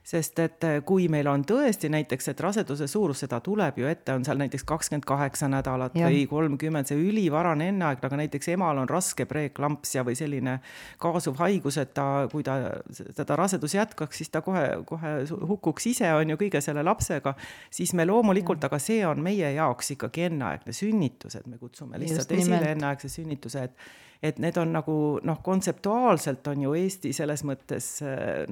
[0.02, 4.14] sest et äh, kui meil on tõesti näiteks, et raseduse suurus, seda tuleb ju ette,
[4.16, 6.08] on seal näiteks kakskümmend kaheksa nädalat ja.
[6.10, 10.58] või kolmkümmend, see ülivarane enneaeg, aga näiteks emal on raske preeklampsia või selline
[11.02, 12.58] kaasuv haigus, et ta, kui ta
[12.90, 15.14] seda rasedus jätkaks, siis ta kohe, kohe
[15.54, 17.36] hukkuks ise, on ju, kõige selle lapsega,
[17.70, 22.34] siis me loomulikult, aga see on meie jaoks ikkagi enneaegne sünnitus, et me kutsume lihtsalt
[22.34, 24.94] esile enneaegse sünnituse, et et need on nagu
[25.26, 27.88] noh, kontseptuaalselt on ju Eesti selles mõttes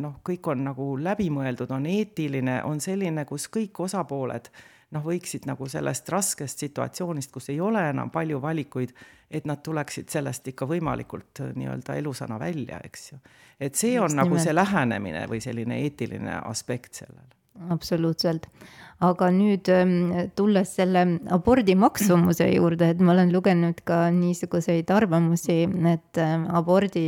[0.02, 4.50] noh, kõik on nagu läbimõeldud, on eetiline, on selline, kus kõik osapooled
[4.90, 8.94] noh, võiksid nagu sellest raskest situatsioonist, kus ei ole enam palju valikuid,
[9.30, 13.20] et nad tuleksid sellest ikka võimalikult nii-öelda elusana välja, eks ju.
[13.60, 14.46] et see on Just nagu nimelt.
[14.48, 17.39] see lähenemine või selline eetiline aspekt sellele
[17.70, 18.46] absoluutselt.
[19.00, 19.92] aga nüüd ähm,
[20.36, 27.06] tulles selle abordi maksumuse juurde, et ma olen lugenud ka niisuguseid arvamusi, et ähm, abordi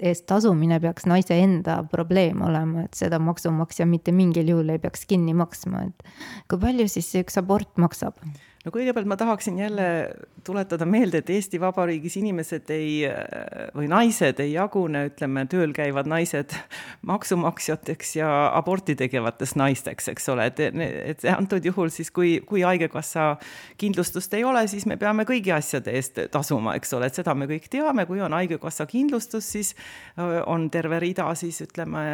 [0.00, 5.04] eest tasumine peaks naise enda probleem olema, et seda maksumaksja mitte mingil juhul ei peaks
[5.10, 6.08] kinni maksma, et
[6.48, 8.16] kui palju siis üks abort maksab?
[8.64, 9.86] No kõigepealt ma tahaksin jälle
[10.44, 13.04] tuletada meelde, et Eesti Vabariigis inimesed ei,
[13.76, 16.52] või naised ei jagune, ütleme, tööl käivad naised
[17.10, 23.34] maksumaksjateks ja aborti tegevateks naisteks, eks ole, et, et antud juhul siis, kui, kui Haigekassa
[23.80, 27.48] kindlustust ei ole, siis me peame kõigi asjade eest tasuma, eks ole, et seda me
[27.50, 29.74] kõik teame, kui on Haigekassa kindlustus, siis
[30.46, 32.04] on terve rida siis ütleme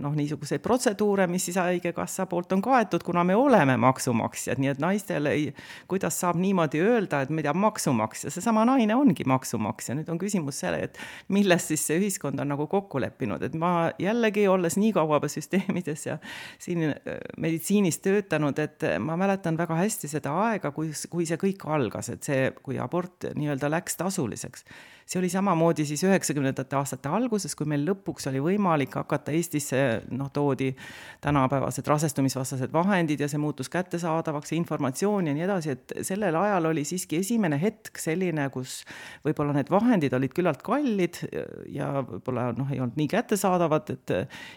[0.00, 4.82] noh, niisuguseid protseduure, mis siis Haigekassa poolt on kaetud, kuna me oleme maksumaksjad, nii et
[4.82, 5.45] naistel ei
[5.90, 10.20] kuidas saab niimoodi öelda, et ma ei tea, maksumaksja, seesama naine ongi maksumaksja, nüüd on
[10.20, 11.00] küsimus selle, et
[11.32, 16.06] milles siis see ühiskond on nagu kokku leppinud, et ma jällegi, olles nii kaua süsteemides
[16.06, 16.18] ja
[16.62, 21.66] siin äh, meditsiinis töötanud, et ma mäletan väga hästi seda aega, kui, kui see kõik
[21.70, 24.66] algas, et see, kui abort nii-öelda läks tasuliseks
[25.06, 30.32] see oli samamoodi siis üheksakümnendate aastate alguses, kui meil lõpuks oli võimalik hakata Eestisse, noh,
[30.34, 30.72] toodi
[31.22, 34.58] tänapäevased rasestumisvastased vahendid ja see muutus kättesaadavaks ja
[35.30, 38.80] ja nii edasi, et sellel ajal oli siiski esimene hetk selline, kus
[39.26, 41.22] võib-olla need vahendid olid küllalt kallid
[41.70, 44.14] ja võib-olla noh, ei olnud nii kättesaadavad, et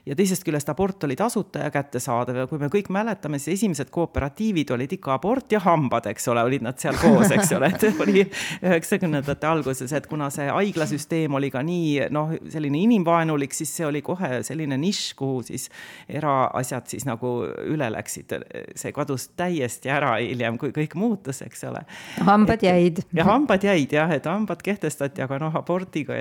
[0.09, 2.41] ja teisest küljest abort oli tasuta ja kättesaadav.
[2.41, 6.43] Ja kui me kõik mäletame, siis esimesed kooperatiivid olid ikka abort ja hambad, eks ole,
[6.49, 8.25] olid nad seal koos, eks ole, et oli
[8.65, 14.02] üheksakümnendate alguses, et kuna see haiglasüsteem oli ka nii noh, selline inimvaenulik, siis see oli
[14.06, 15.67] kohe selline nišš, kuhu siis
[16.10, 17.34] eraasjad siis nagu
[17.67, 18.36] üle läksid.
[18.80, 21.84] see kadus täiesti ära hiljem, kui kõik muutus, eks ole.
[22.25, 23.04] hambad jäid.
[23.13, 26.15] ja hambad jäid jah, et hambad kehtestati, aga noh, abordiga,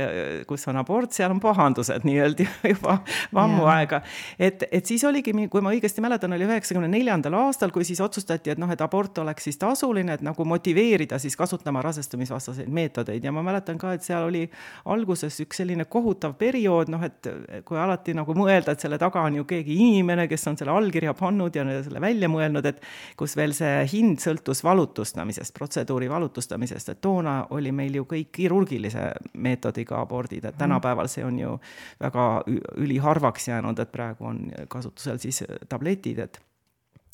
[0.48, 2.98] kus on abort, seal on pahandused nii-öelda juba
[3.34, 4.02] ammu aega.
[4.38, 8.54] et, et siis oligi, kui ma õigesti mäletan, oli üheksakümne neljandal aastal, kui siis otsustati,
[8.54, 13.32] et noh, et abort oleks siis tasuline, et nagu motiveerida siis kasutama rasestumisvastaseid meetodeid ja
[13.34, 14.44] ma mäletan ka, et seal oli
[14.92, 17.28] alguses üks selline kohutav periood, noh, et
[17.68, 21.14] kui alati nagu mõelda, et selle taga on ju keegi inimene, kes on selle allkirja
[21.18, 22.82] pannud ja selle välja mõelnud, et
[23.18, 29.10] kus veel see hind sõltus valutustamisest, protseduuri valutustamisest, et toona oli meil ju kõik kirurgilise
[29.34, 31.54] meetodiga abordid, et tänapäeval see on ju
[32.00, 32.28] väga
[32.76, 36.40] üliharvaks jäänud, et praegu on kasutusel siis tabletid, et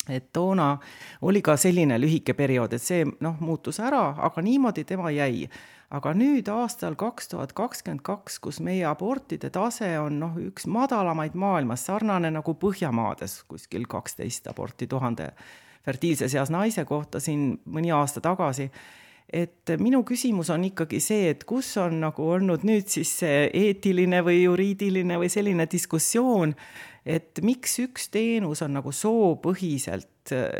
[0.09, 0.77] et toona
[1.21, 5.49] oli ka selline lühike periood, et see noh, muutus ära, aga niimoodi tema jäi.
[5.95, 11.37] Aga nüüd aastal kaks tuhat kakskümmend kaks, kus meie abortide tase on noh, üks madalamaid
[11.37, 15.29] maailmas, sarnane nagu Põhjamaades, kuskil kaksteist aborti tuhande
[15.85, 18.65] fertiilses eas naise kohta siin mõni aasta tagasi,
[19.29, 24.21] et minu küsimus on ikkagi see, et kus on nagu olnud nüüd siis see eetiline
[24.25, 26.55] või juriidiline või selline diskussioon,
[27.05, 30.09] et miks üks teenus on nagu soopõhiselt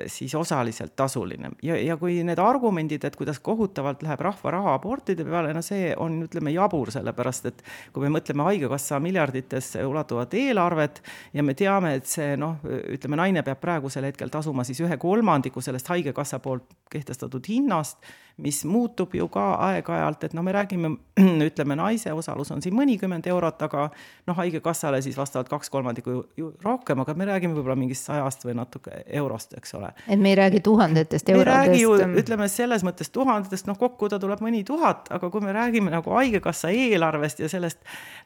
[0.08, 1.49] siis osaliselt tasuline.
[1.63, 5.93] Ja, ja kui need argumendid, et kuidas kohutavalt läheb rahva raha abortide peale, no see
[5.97, 11.01] on, ütleme, jabur, sellepärast et kui me mõtleme Haigekassa miljarditesse ulatuvat eelarvet
[11.34, 15.63] ja me teame, et see noh, ütleme, naine peab praegusel hetkel tasuma siis ühe kolmandiku
[15.65, 17.97] sellest Haigekassa poolt kehtestatud hinnast,
[18.38, 20.91] mis muutub ju ka aeg-ajalt, et no me räägime,
[21.49, 23.88] ütleme, naise osalus on siin mõnikümmend eurot, aga
[24.28, 26.17] noh, Haigekassale siis vastavalt kaks kolmandikku
[26.63, 29.91] rohkem, aga me räägime võib-olla mingist sajast või natuke eurost, eks ole.
[30.07, 31.57] et me ei räägi tuhandetest eurodest.
[31.57, 35.29] me ei räägi ju, ütleme selles mõttes tuhandetest, noh kokku ta tuleb mõni tuhat, aga
[35.33, 37.81] kui me räägime nagu Haigekassa eelarvest ja sellest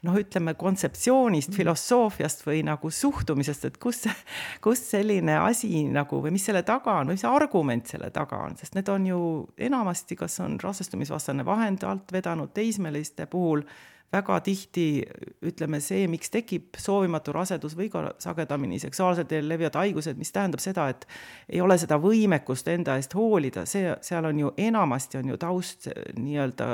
[0.07, 4.05] noh, ütleme kontseptsioonist, filosoofiast või nagu suhtumisest, et kus,
[4.63, 8.57] kus selline asi nagu või mis selle taga on või mis argument selle taga on,
[8.59, 9.21] sest need on ju
[9.69, 13.63] enamasti, kas on rasestumisvastane vahend alt vedanud teismeliste puhul
[14.13, 14.85] väga tihti
[15.45, 20.89] ütleme see, miks tekib soovimatu rasedus või ka sagedamini seksuaalselt levivad haigused, mis tähendab seda,
[20.89, 21.05] et
[21.49, 25.89] ei ole seda võimekust enda eest hoolida, see, seal on ju enamasti on ju taust
[26.17, 26.69] nii-öelda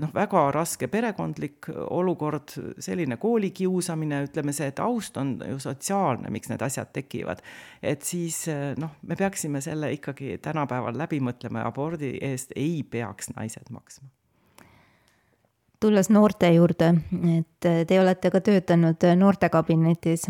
[0.00, 6.62] noh, väga raske perekondlik olukord, selline koolikiusamine, ütleme see taust on ju sotsiaalne, miks need
[6.64, 7.42] asjad tekivad.
[7.82, 8.44] et siis
[8.78, 14.08] noh, me peaksime selle ikkagi tänapäeval läbi mõtlema ja abordi eest ei peaks naised maksma
[15.80, 16.92] tulles noorte juurde,
[17.38, 20.28] et te olete ka töötanud noortekabinetis.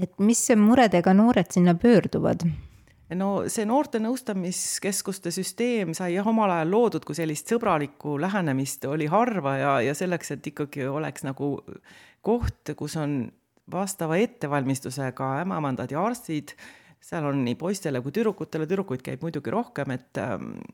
[0.00, 2.46] et mis muredega noored sinna pöörduvad?
[3.18, 9.10] no see noorte nõustamiskeskuste süsteem sai jah omal ajal loodud, kui sellist sõbralikku lähenemist oli
[9.10, 11.56] harva ja, ja selleks, et ikkagi oleks nagu
[12.22, 13.24] koht, kus on
[13.70, 16.54] vastava ettevalmistusega ämamandad ja arstid,
[17.00, 20.22] seal on nii poistele kui tüdrukutele, tüdrukuid käib muidugi rohkem, et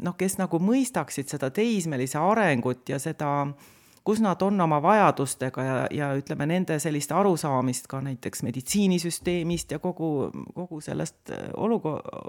[0.04, 3.72] noh, kes nagu mõistaksid seda teismelise arengut ja seda äh,
[4.06, 9.80] kus nad on oma vajadustega ja, ja ütleme, nende sellist arusaamist ka näiteks meditsiinisüsteemist ja
[9.82, 12.22] kogu, kogu sellest äh, olukorra,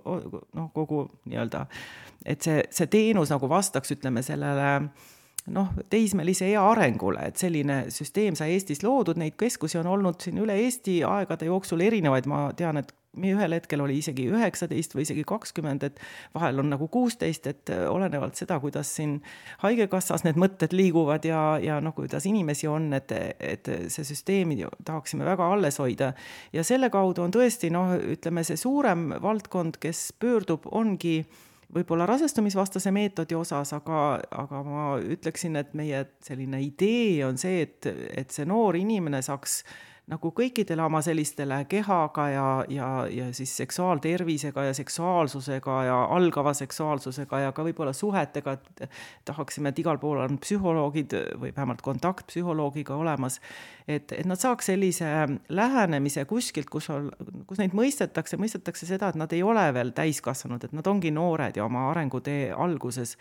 [0.58, 1.68] noh, kogu nii-öelda,
[2.26, 4.72] et see, see teenus nagu vastaks, ütleme, sellele
[5.54, 10.42] noh, teismelise ea arengule, et selline süsteem sai Eestis loodud, neid keskusi on olnud siin
[10.42, 15.24] üle Eesti aegade jooksul erinevaid, ma tean, et ühel hetkel oli isegi üheksateist või isegi
[15.28, 16.00] kakskümmend, et
[16.36, 19.18] vahel on nagu kuusteist, et äh, olenevalt seda, kuidas siin
[19.64, 25.26] Haigekassas need mõtted liiguvad ja, ja noh, kuidas inimesi on, et, et see süsteemi tahaksime
[25.26, 26.14] väga alles hoida.
[26.54, 31.22] ja selle kaudu on tõesti noh, ütleme see suurem valdkond, kes pöördub, ongi
[31.74, 37.90] võib-olla rasestumisvastase meetodi osas, aga, aga ma ütleksin, et meie selline idee on see, et,
[38.16, 39.62] et see noor inimene saaks
[40.08, 47.42] nagu kõikidele oma sellistele kehaga ja, ja, ja siis seksuaaltervisega ja seksuaalsusega ja algava seksuaalsusega
[47.44, 48.86] ja ka võib-olla suhetega, et
[49.28, 53.42] tahaksime, et igal pool on psühholoogid või vähemalt kontakt psühholoogiga olemas,
[53.84, 55.12] et, et nad saaks sellise
[55.50, 57.12] lähenemise kuskilt, kus on,
[57.50, 61.60] kus neid mõistetakse, mõistetakse seda, et nad ei ole veel täiskasvanud, et nad ongi noored
[61.60, 63.18] ja oma arengutee alguses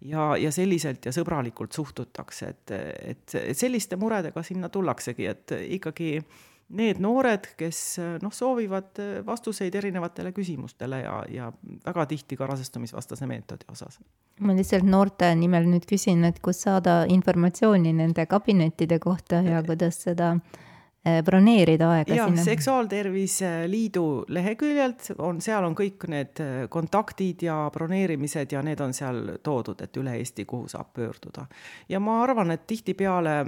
[0.00, 2.76] ja, ja selliselt ja sõbralikult suhtutakse, et,
[3.14, 6.12] et, et selliste muredega sinna tullaksegi, et ikkagi
[6.78, 7.80] need noored, kes
[8.20, 11.50] noh, soovivad vastuseid erinevatele küsimustele ja, ja
[11.86, 13.98] väga tihti ka rasestumisvastase meetodi osas.
[14.40, 20.02] ma lihtsalt noorte nimel nüüd küsin, et kus saada informatsiooni nende kabinettide kohta ja kuidas
[20.04, 20.67] seda Äh,
[21.24, 22.42] broneerida aega ja, sinna?
[22.44, 28.94] Seksuaaltervise Liidu leheküljelt on, seal on kõik need äh, kontaktid ja broneerimised ja need on
[28.96, 31.46] seal toodud, et üle Eesti, kuhu saab pöörduda.
[31.88, 33.38] ja ma arvan, et tihtipeale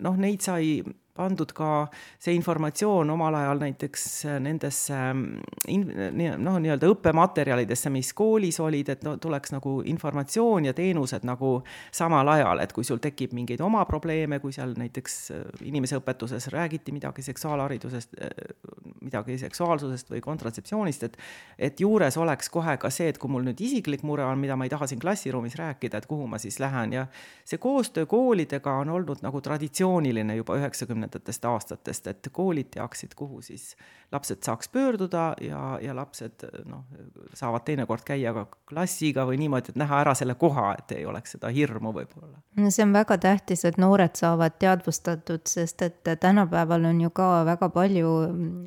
[0.00, 0.80] noh, neid sai
[1.14, 1.86] pandud ka
[2.18, 4.04] see informatsioon omal ajal näiteks
[4.42, 4.96] nendesse
[5.70, 5.84] in,
[6.42, 11.56] noh, nii-öelda õppematerjalidesse, mis koolis olid, et no tuleks nagu informatsioon ja teenused nagu
[11.94, 15.18] samal ajal, et kui sul tekib mingeid oma probleeme, kui seal näiteks
[15.62, 18.18] inimeseõpetuses räägiti midagi seksuaalharidusest,
[19.04, 21.18] midagi seksuaalsusest või kontratseptsioonist, et
[21.58, 24.66] et juures oleks kohe ka see, et kui mul nüüd isiklik mure on, mida ma
[24.66, 26.92] ei taha siin klassiruumis rääkida, et kuhu ma siis lähen.
[26.92, 27.06] Ja
[27.46, 33.40] see koostöö koolidega on olnud nagu traditsiooniline juba üheksakümne üheksakümnendatest aastatest, et koolid teaksid, kuhu
[33.42, 33.76] siis
[34.12, 36.84] lapsed saaks pöörduda ja, ja lapsed noh,
[37.34, 41.36] saavad teinekord käia ka klassiga või niimoodi, et näha ära selle koha, et ei oleks
[41.36, 42.40] seda hirmu võib-olla.
[42.56, 47.44] no see on väga tähtis, et noored saavad teadvustatud, sest et tänapäeval on ju ka
[47.44, 48.14] väga palju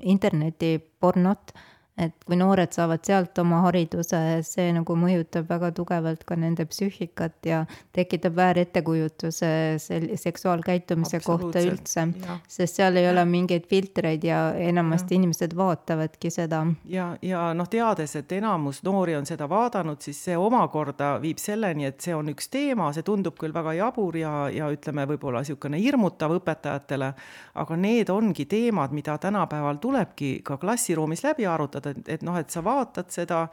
[0.01, 1.53] internetipornot
[1.97, 7.47] et kui noored saavad sealt oma hariduse, see nagu mõjutab väga tugevalt ka nende psüühikat
[7.49, 7.63] ja
[7.95, 9.49] tekitab väärettekujutuse
[9.81, 12.05] sel-, seksuaalkäitumise kohta üldse.
[12.47, 15.21] sest seal ei ole mingeid filtreid ja enamasti ja.
[15.21, 16.63] inimesed vaatavadki seda.
[16.85, 21.89] ja, ja noh, teades, et enamus noori on seda vaadanud, siis see omakorda viib selleni,
[21.89, 25.81] et see on üks teema, see tundub küll väga jabur ja, ja ütleme, võib-olla niisugune
[25.81, 27.11] hirmutav õpetajatele,
[27.57, 32.51] aga need ongi teemad, mida tänapäeval tulebki ka klassiruumis läbi arutada, et, et noh, et
[32.51, 33.45] sa vaatad seda,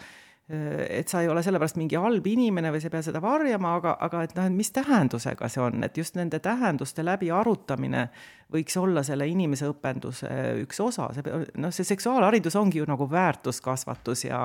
[0.48, 3.94] et sa ei ole sellepärast mingi halb inimene või sa ei pea seda varjama, aga,
[4.04, 8.10] aga et noh, et mis tähendusega see on, et just nende tähenduste läbi arutamine
[8.52, 10.28] võiks olla selle inimese õpenduse
[10.60, 14.42] üks osa, see noh, see seksuaalharidus ongi ju nagu väärtuskasvatus ja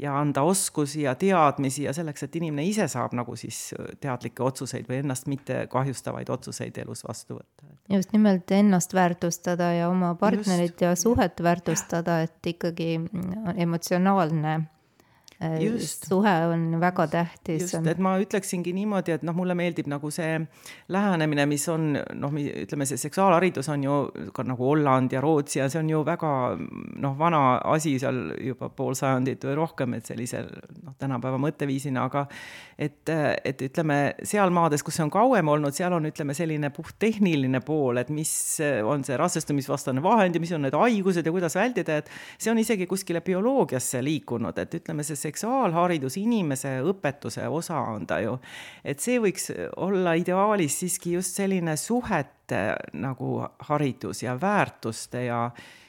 [0.00, 4.88] ja anda oskusi ja teadmisi ja selleks, et inimene ise saab nagu siis teadlikke otsuseid
[4.88, 7.68] või ennast mitte kahjustavaid otsuseid elus vastu võtta.
[7.92, 12.94] just nimelt ennast väärtustada ja oma partnerit just, ja suhet väärtustada, et ikkagi
[13.56, 14.73] emotsionaalne Äh,
[15.60, 16.06] just.
[16.08, 17.62] suhe on väga tähtis.
[17.62, 20.38] just, et ma ütleksingi niimoodi, et noh, mulle meeldib nagu see
[20.94, 23.98] lähenemine, mis on noh, ütleme, see seksuaalharidus on ju
[24.34, 27.42] ka nagu Holland ja Rootsi ja see on ju väga noh, vana
[27.74, 32.26] asi seal juba pool sajandit või rohkem, et sellise noh, tänapäeva mõtteviisina, aga
[32.78, 33.10] et,
[33.44, 38.00] et ütleme, seal maades, kus see on kauem olnud, seal on, ütleme, selline puhttehniline pool,
[38.02, 38.32] et mis
[38.86, 42.60] on see rasestumisvastane vahend ja mis on need haigused ja kuidas vältida, et see on
[42.62, 48.36] isegi kuskile bioloogiasse liikunud, et ütleme, see seksuaalharidus inimese õpetuse osa on ta ju.
[48.84, 55.48] et see võiks olla ideaalis siiski just selline suhete nagu haridus ja väärtuste ja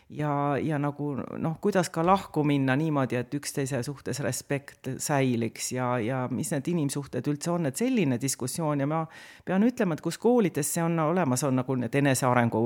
[0.09, 5.87] ja, ja nagu noh, kuidas ka lahku minna niimoodi, et üksteise suhtes respekt säiliks ja,
[5.99, 9.01] ja mis need inimsuhted üldse on, et selline diskussioon ja ma
[9.45, 12.61] pean ütlema, et kus koolides see on olemas, on nagu need enesearengu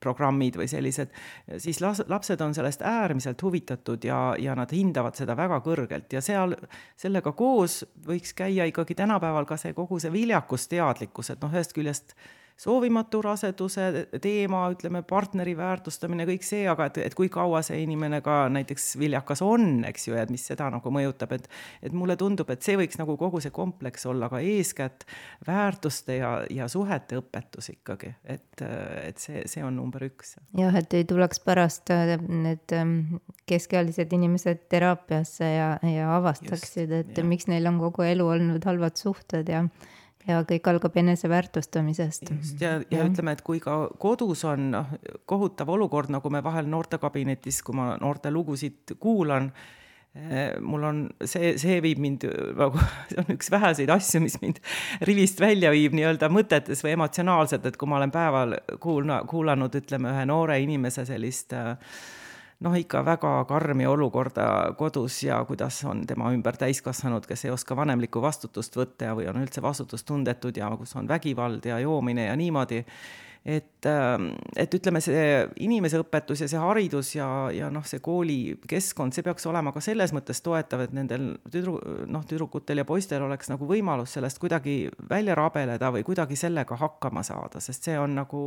[0.00, 1.16] programmid või sellised,
[1.64, 6.20] siis las-, lapsed on sellest äärmiselt huvitatud ja, ja nad hindavad seda väga kõrgelt ja
[6.24, 6.56] seal
[7.00, 12.16] sellega koos võiks käia ikkagi tänapäeval ka see kogu see viljakusteadlikkus, et noh, ühest küljest
[12.62, 13.86] soovimatu raseduse
[14.22, 18.92] teema, ütleme, partneri väärtustamine, kõik see, aga et, et kui kaua see inimene ka näiteks
[19.00, 21.48] viljakas on, eks ju, ja mis seda nagu mõjutab, et
[21.82, 25.06] et mulle tundub, et see võiks nagu kogu see kompleks olla, aga eeskätt
[25.46, 28.62] väärtuste ja, ja suhete õpetus ikkagi, et,
[29.02, 30.36] et see, see on number üks.
[30.58, 31.90] jah, et ei tuleks pärast
[32.28, 37.26] need ähm, keskealised inimesed teraapiasse ja, ja avastaksid, et ja.
[37.26, 39.64] miks neil on kogu elu olnud halvad suhted ja
[40.28, 42.30] ja kõik algab eneseväärtustamisest.
[42.30, 44.96] just, ja, ja, ja ütleme, et kui ka kodus on noh,
[45.28, 49.50] kohutav olukord, nagu me vahel noortekabinetis, kui ma noorte lugusid kuulan,
[50.14, 52.28] eh, mul on, see, see viib mind
[52.62, 54.62] nagu, see on üks väheseid asju, mis mind
[55.08, 60.14] rivist välja viib nii-öelda mõtetes või emotsionaalselt, et kui ma olen päeval kuulna, kuulanud, ütleme,
[60.14, 61.74] ühe noore inimese sellist äh,
[62.62, 64.46] noh, ikka väga karmi olukorda
[64.78, 69.42] kodus ja kuidas on tema ümber täiskasvanud, kes ei oska vanemlikku vastutust võtta või on
[69.42, 72.84] üldse vastutustundetud ja kus on vägivald ja joomine ja niimoodi
[73.44, 75.22] et, ähm, et ütleme, see
[75.64, 80.42] inimeseõpetus ja see haridus ja, ja noh, see koolikeskkond, see peaks olema ka selles mõttes
[80.46, 84.76] toetav, et nendel tüdru-, noh, tüdrukutel ja poistel oleks nagu võimalus sellest kuidagi
[85.10, 88.44] välja rabeleda või kuidagi sellega hakkama saada, sest see on nagu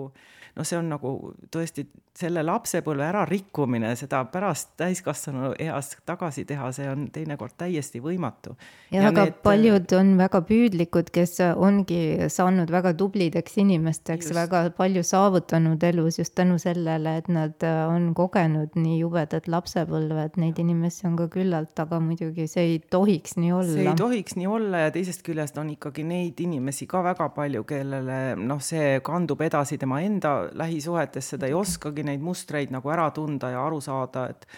[0.55, 1.11] noh, see on nagu
[1.51, 1.85] tõesti
[2.15, 8.55] selle lapsepõlve ärarikkumine, seda pärast täiskasvanu eas tagasi teha, see on teinekord täiesti võimatu.
[8.95, 9.41] jah, aga need...
[9.43, 16.19] paljud on väga püüdlikud, kes ongi saanud väga tublideks inimesteks, väga palju palju saavutanud elus
[16.19, 21.17] just tänu sellele, et nad äh, on kogenud nii jubedat lapsepõlve, et neid inimesi on
[21.19, 23.73] ka küllalt, aga muidugi see ei tohiks nii olla.
[23.73, 27.65] see ei tohiks nii olla ja teisest küljest on ikkagi neid inimesi ka väga palju,
[27.67, 33.09] kellele noh, see kandub edasi tema enda lähisuhetesse, ta ei oskagi neid mustreid nagu ära
[33.15, 34.49] tunda ja aru saada, et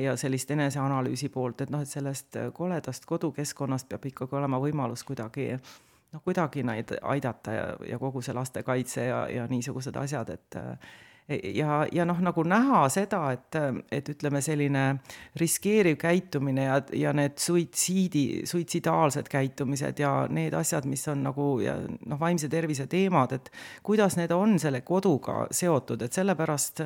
[0.00, 5.52] ja sellist eneseanalüüsi poolt, et noh, et sellest koledast kodukeskkonnast peab ikkagi olema võimalus kuidagi
[6.14, 10.62] noh, kuidagi neid aidata ja, ja kogu see lastekaitse ja, ja niisugused asjad, et
[11.28, 13.56] ja, ja noh, nagu näha seda, et,
[13.92, 14.84] et ütleme, selline
[15.40, 21.78] riskeeriv käitumine ja, ja need suitsiidi, suitsidaalsed käitumised ja need asjad, mis on nagu ja
[21.80, 23.50] noh, vaimse tervise teemad, et
[23.82, 26.84] kuidas need on selle koduga seotud, et sellepärast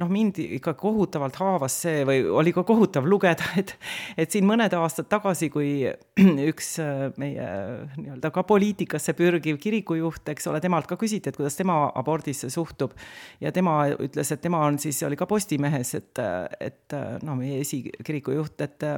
[0.00, 3.74] noh, mind ikka kohutavalt haavas see või oli ka kohutav lugeda, et,
[4.20, 5.72] et siin mõned aastad tagasi, kui
[6.50, 7.48] üks äh, meie
[7.96, 12.94] nii-öelda ka poliitikasse pürgiv kirikujuht, eks ole, temalt ka küsiti, et kuidas tema abordisse suhtub.
[13.40, 16.22] ja tema ütles, et tema on siis, oli ka Postimehes, et,
[16.60, 16.96] et
[17.26, 18.88] no meie esikiriku juht, et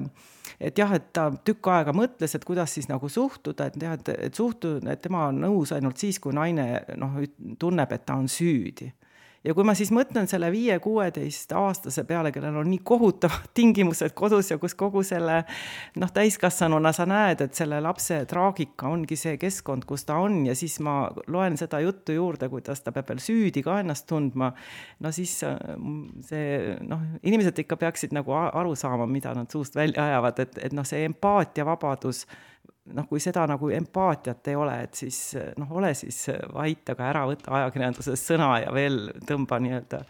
[0.62, 4.10] et jah, et ta tükk aega mõtles, et kuidas siis nagu suhtuda, et jah, et,
[4.28, 6.66] et suhtu-, et tema on nõus ainult siis, kui naine
[7.00, 7.18] noh,
[7.58, 8.90] tunneb, et ta on süüdi
[9.44, 14.58] ja kui ma siis mõtlen selle viie-kuueteistaastase peale, kellel on nii kohutavad tingimused kodus ja
[14.62, 15.42] kus kogu selle
[16.00, 20.56] noh, täiskasvanuna sa näed, et selle lapse traagika ongi see keskkond, kus ta on ja
[20.58, 20.96] siis ma
[21.32, 24.52] loen seda juttu juurde, kuidas ta peab veel süüdi ka ennast tundma,
[25.02, 25.58] no siis äh,
[26.28, 30.76] see noh, inimesed ikka peaksid nagu aru saama, mida nad suust välja ajavad, et, et
[30.76, 32.26] noh, see empaatiavabadus
[32.92, 35.20] noh, kui seda nagu empaatiat ei ole, et siis
[35.58, 36.24] noh, ole siis
[36.54, 40.02] vait, aga ära võta ajakirjanduses sõna ja veel tõmba nii-öelda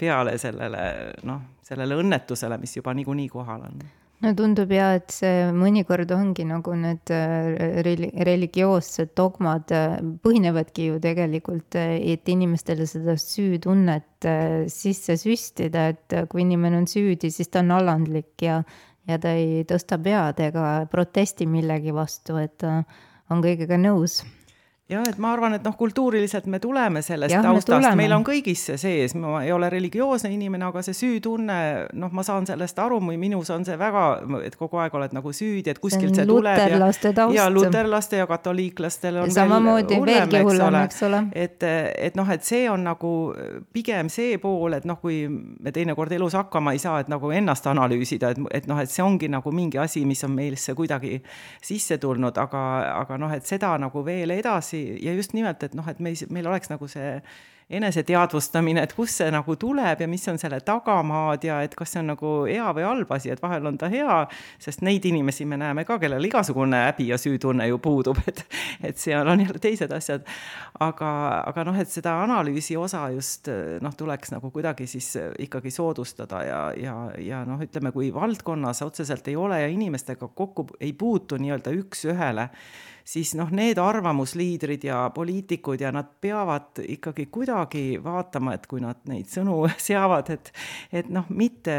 [0.00, 0.86] peale sellele
[1.28, 3.84] noh, sellele õnnetusele, mis juba niikuinii kohal on.
[4.24, 10.88] No tundub ja, et see mõnikord ongi nagu need äh, reli-, religioossed dogmad äh, põhinevadki
[10.92, 14.28] ju tegelikult, äh, et inimestele seda süütunnet
[14.72, 18.62] sisse süstida, et kui inimene on süüdi, siis ta on alandlik ja
[19.08, 22.82] ja ta ei tõsta pead ega protesti millegi vastu, et ta
[23.30, 24.22] on kõigega nõus
[24.84, 28.66] jah, et ma arvan, et noh, kultuuriliselt me tuleme sellest ja, taustast, meil on kõigis
[28.68, 31.56] see sees, ma ei ole religioosne inimene, aga see süütunne,
[31.96, 34.02] noh, ma saan sellest aru, minus on see väga,
[34.44, 36.58] et kogu aeg oled nagu süüdi, et kuskilt see, see tuleb.
[36.60, 37.36] luterlaste taust.
[37.36, 41.22] ja luterlaste ja katoliiklastel on samamoodi veelgi hullem, eks ole.
[41.32, 43.14] et, et noh, et see on nagu
[43.72, 47.64] pigem see pool, et noh, kui me teinekord elus hakkama ei saa, et nagu ennast
[47.72, 51.22] analüüsida, et, et noh, et see ongi nagu mingi asi, mis on meilisse kuidagi
[51.64, 52.68] sisse tulnud, aga,
[53.00, 56.14] aga noh, et seda nagu veel edasi edasi ja just nimelt, et noh, et me,
[56.30, 57.18] meil oleks nagu see
[57.74, 62.02] eneseteadvustamine, et kust see nagu tuleb ja mis on selle tagamaad ja et kas see
[62.02, 64.18] on nagu hea või halb asi, et vahel on ta hea,
[64.60, 68.44] sest neid inimesi me näeme ka, kellel igasugune häbi ja süütunne ju puudub, et
[68.84, 70.28] et seal on jälle teised asjad.
[70.84, 71.08] aga,
[71.48, 73.48] aga noh, et seda analüüsi osa just
[73.80, 79.28] noh, tuleks nagu kuidagi siis ikkagi soodustada ja, ja, ja noh, ütleme, kui valdkonnas otseselt
[79.32, 82.50] ei ole ja inimestega kokku ei puutu nii-öelda üks-ühele
[83.04, 89.02] siis noh, need arvamusliidrid ja poliitikud ja nad peavad ikkagi kuidagi vaatama, et kui nad
[89.08, 90.52] neid sõnu seavad, et
[90.92, 91.76] et noh, mitte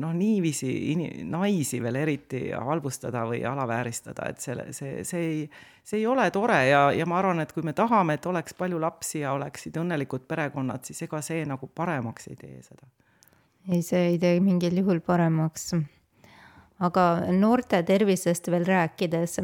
[0.00, 5.46] noh, niiviisi in-, naisi veel eriti halvustada või alavääristada, et selle, see, see ei,
[5.84, 8.80] see ei ole tore ja, ja ma arvan, et kui me tahame, et oleks palju
[8.82, 12.90] lapsi ja oleksid õnnelikud perekonnad, siis ega see nagu paremaks ei tee seda.
[13.70, 15.70] ei, see ei tee mingil juhul paremaks.
[16.82, 19.38] aga noorte tervisest veel rääkides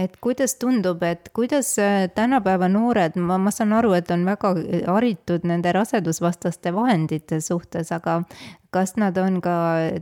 [0.00, 4.54] et kuidas tundub, et kuidas äh, tänapäeva noored, ma, ma saan aru, et on väga
[4.88, 8.22] haritud nende rasedusvastaste vahendite suhtes, aga
[8.70, 9.54] kas nad on ka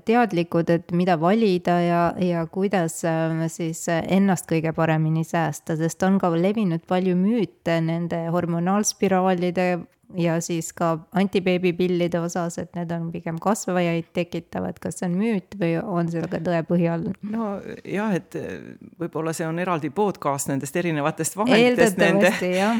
[0.08, 6.18] teadlikud, et mida valida ja, ja kuidas äh, siis ennast kõige paremini säästa, sest on
[6.20, 9.70] ka levinud palju müüte nende hormonaalspiraalide
[10.16, 15.56] ja siis ka antibeebipillide osas, et need on pigem kasvajaid tekitavad, kas see on müüt
[15.60, 17.10] või on see ka tõepõhi all?
[17.28, 17.50] no
[17.84, 18.36] jah, et
[19.00, 22.32] võib-olla see on eraldi podcast nendest erinevatest vahenditest, nende,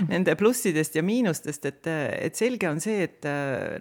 [0.08, 1.90] nende plussidest ja miinustest, et,
[2.28, 3.28] et selge on see, et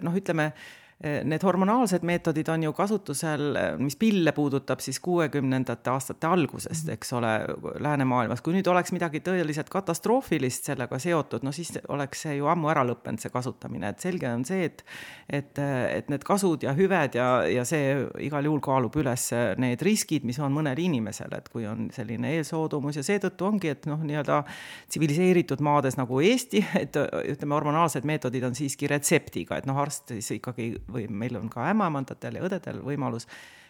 [0.04, 0.52] noh, ütleme
[0.98, 7.30] Need hormonaalsed meetodid on ju kasutusel, mis pille puudutab siis kuuekümnendate aastate algusest, eks ole,
[7.78, 8.40] läänemaailmas.
[8.42, 12.82] kui nüüd oleks midagi tõeliselt katastroofilist sellega seotud, no siis oleks see ju ammu ära
[12.88, 14.82] lõppenud, see kasutamine, et selge on see, et
[15.28, 17.94] et, et need kasud ja hüved ja, ja see
[18.24, 19.28] igal juhul kaalub üles
[19.60, 23.86] need riskid, mis on mõnel inimesel, et kui on selline eelsoodumus ja seetõttu ongi, et
[23.86, 24.40] noh, nii-öelda
[24.88, 30.32] tsiviliseeritud maades nagu Eesti, et ütleme, hormonaalsed meetodid on siiski retseptiga, et noh, arst siis
[30.40, 33.28] ikkagi või meil on ka ämmaemandatel ja õdedel võimalus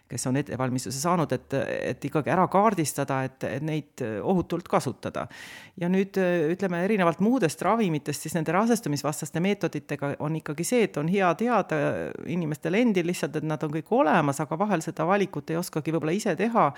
[0.08, 1.54] kes on ettevalmistuse saanud, et,
[1.92, 5.26] et ikkagi ära kaardistada, et, et neid ohutult kasutada.
[5.78, 6.16] ja nüüd
[6.52, 11.78] ütleme, erinevalt muudest ravimitest, siis nende rasestumisvastaste meetoditega on ikkagi see, et on hea teada
[12.26, 16.16] inimestel endil lihtsalt, et nad on kõik olemas, aga vahel seda valikut ei oskagi võib-olla
[16.16, 16.72] ise teha.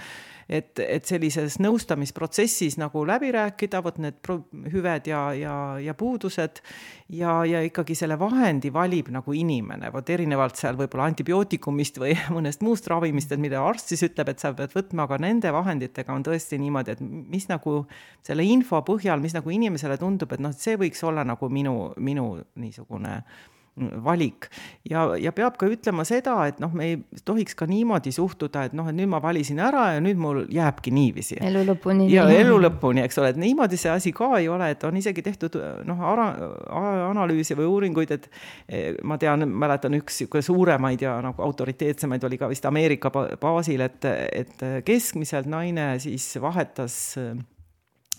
[0.49, 4.19] et, et sellises nõustamisprotsessis nagu läbi rääkida, vot need
[4.73, 6.59] hüved ja, ja, ja puudused
[7.09, 12.65] ja, ja ikkagi selle vahendi valib nagu inimene, vot erinevalt seal võib-olla antibiootikumist või mõnest
[12.67, 16.25] muust ravimist, et mida arst siis ütleb, et sa pead võtma, aga nende vahenditega on
[16.25, 17.83] tõesti niimoodi, et mis nagu
[18.27, 22.31] selle info põhjal, mis nagu inimesele tundub, et noh, see võiks olla nagu minu, minu
[22.57, 23.21] niisugune
[24.05, 24.49] valik.
[24.91, 26.97] ja, ja peab ka ütlema seda, et noh, me ei
[27.27, 30.93] tohiks ka niimoodi suhtuda, et noh, et nüüd ma valisin ära ja nüüd mul jääbki
[30.95, 31.39] niiviisi.
[31.47, 32.09] elu lõpuni.
[32.13, 35.25] ja elu lõpuni, eks ole, et niimoodi see asi ka ei ole, et on isegi
[35.27, 35.57] tehtud
[35.89, 36.03] noh,
[37.11, 38.29] analüüse või uuringuid, et
[38.69, 43.87] eh, ma tean, mäletan üks niisugune suuremaid ja nagu autoriteetsemaid oli ka vist Ameerika baasil,
[43.87, 47.01] et, et keskmiselt naine siis vahetas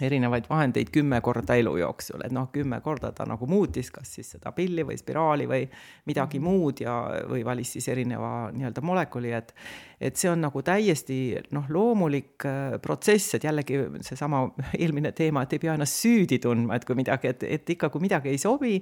[0.07, 4.33] erinevaid vahendeid kümme korda elu jooksul, et noh, kümme korda ta nagu muutis, kas siis
[4.35, 5.65] seda pilli või spiraali või
[6.09, 6.47] midagi mhm.
[6.47, 6.97] muud ja,
[7.29, 9.53] või valis siis erineva nii-öelda molekuli, et
[10.01, 11.17] et see on nagu täiesti
[11.53, 14.43] noh, loomulik äh, protsess, et jällegi seesama
[14.79, 18.01] eelmine teema, et ei pea ennast süüdi tundma, et kui midagi, et, et ikka, kui
[18.03, 18.79] midagi ei sobi,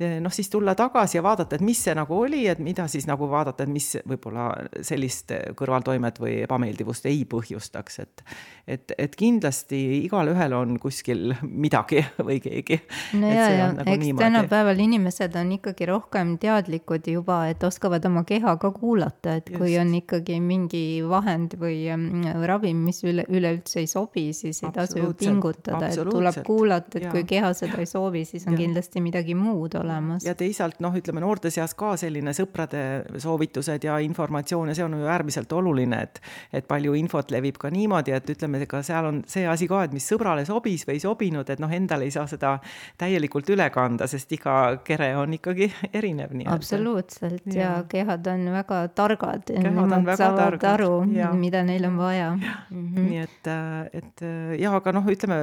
[0.00, 3.06] eh, noh siis tulla tagasi ja vaadata, et mis see nagu oli, et mida siis
[3.06, 4.48] nagu vaadata, et mis võib-olla
[4.86, 8.26] sellist kõrvaltoimet või ebameeldivust ei põhjustaks, et
[8.66, 12.80] et, et kindlasti igalühel on kuskil midagi või keegi.
[13.20, 14.24] no ja, ja nagu eks niimoodi.
[14.24, 19.60] tänapäeval inimesed on ikkagi rohkem teadlikud juba, et oskavad oma keha ka kuulata, et Just.
[19.62, 24.62] kui on ikkagi mingi mingi vahend või mm, ravim, mis üle, üleüldse ei sobi, siis
[24.64, 27.12] ei tasu ju pingutada, et tuleb kuulata, et ja.
[27.14, 28.62] kui keha seda ei soovi, siis on ja.
[28.64, 30.24] kindlasti midagi muud olemas.
[30.26, 32.82] ja teisalt noh, ütleme noorte seas ka selline sõprade
[33.22, 36.20] soovitused ja informatsioon ja see on ju äärmiselt oluline, et
[36.56, 39.94] et palju infot levib ka niimoodi, et ütleme, ega seal on see asi ka, et
[39.96, 42.56] mis sõbrale sobis või ei sobinud, et noh, endale ei saa seda
[42.98, 46.34] täielikult üle kanda, sest iga kere on ikkagi erinev.
[46.50, 47.60] absoluutselt ja.
[47.60, 49.46] ja kehad on väga targad.
[49.52, 50.92] kehad on väga targad saavad aru,
[51.38, 52.30] mida neil on vaja.
[52.36, 53.08] Mm -hmm.
[53.08, 53.50] nii et,
[53.92, 54.24] et
[54.60, 55.40] jah, aga noh, ütleme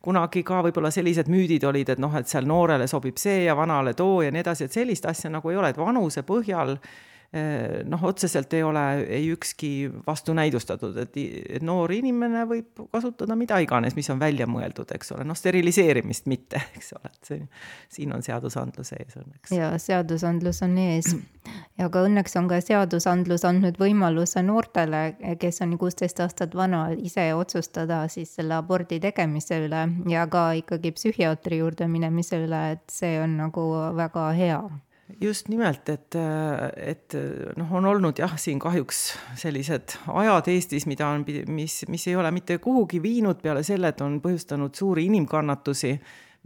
[0.00, 3.94] kunagi ka võib-olla sellised müüdid olid, et noh, et seal noorele sobib see ja vanale
[3.94, 7.11] too ja nii edasi, et sellist asja nagu ei ole, et vanuse põhjal Eh,
[7.88, 13.96] noh, otseselt ei ole ei ükski vastunäidustatud, et, et noor inimene võib kasutada mida iganes,
[13.96, 17.46] mis on välja mõeldud, eks ole, noh, steriliseerimist mitte, eks ole, et see,
[17.96, 19.54] siin on seadusandlus ees õnneks.
[19.56, 21.14] ja seadusandlus on ees.
[21.80, 27.30] Ja ka õnneks on ka seadusandlus andnud võimaluse noortele, kes on kuusteist aastat vana, ise
[27.34, 33.16] otsustada siis selle abordi tegemise üle ja ka ikkagi psühhiaatri juurde minemise üle, et see
[33.24, 33.66] on nagu
[33.96, 34.62] väga hea
[35.20, 36.16] just nimelt, et,
[36.76, 37.16] et
[37.58, 39.02] noh, on olnud jah, siin kahjuks
[39.40, 44.00] sellised ajad Eestis, mida on, mis, mis ei ole mitte kuhugi viinud peale selle, et
[44.04, 45.96] on põhjustanud suuri inimkannatusi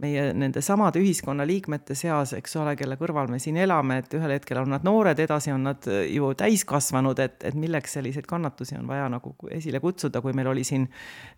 [0.01, 4.59] meie nende samade ühiskonnaliikmete seas, eks ole, kelle kõrval me siin elame, et ühel hetkel
[4.61, 9.07] on nad noored, edasi on nad ju täiskasvanud, et, et milleks selliseid kannatusi on vaja
[9.09, 10.85] nagu esile kutsuda, kui meil oli siin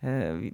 [0.04, 0.50] eh,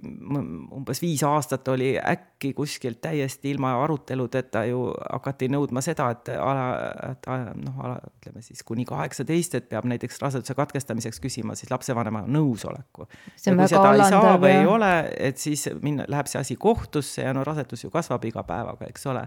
[0.76, 6.68] umbes viis aastat oli äkki kuskilt täiesti ilma aruteludeta ju hakati nõudma seda, et ala,
[7.10, 7.26] et
[7.58, 7.82] noh,
[8.20, 13.10] ütleme siis kuni kaheksateist, et peab näiteks raseduse katkestamiseks küsima siis lapsevanema nõusoleku.
[13.42, 14.94] ja kui seda ei saa või ei ole,
[15.32, 19.08] et siis minna, läheb see asi kohtusse ja no rasedus ju kasvab iga päevaga, eks
[19.10, 19.26] ole.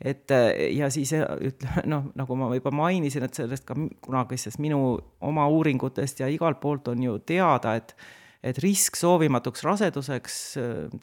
[0.00, 0.32] et
[0.76, 6.22] ja siis ütleme noh, nagu ma juba mainisin, et sellest ka kunagisest minu oma uuringutest
[6.22, 7.96] ja igalt poolt on ju teada, et
[8.40, 10.36] et risk soovimatuks raseduseks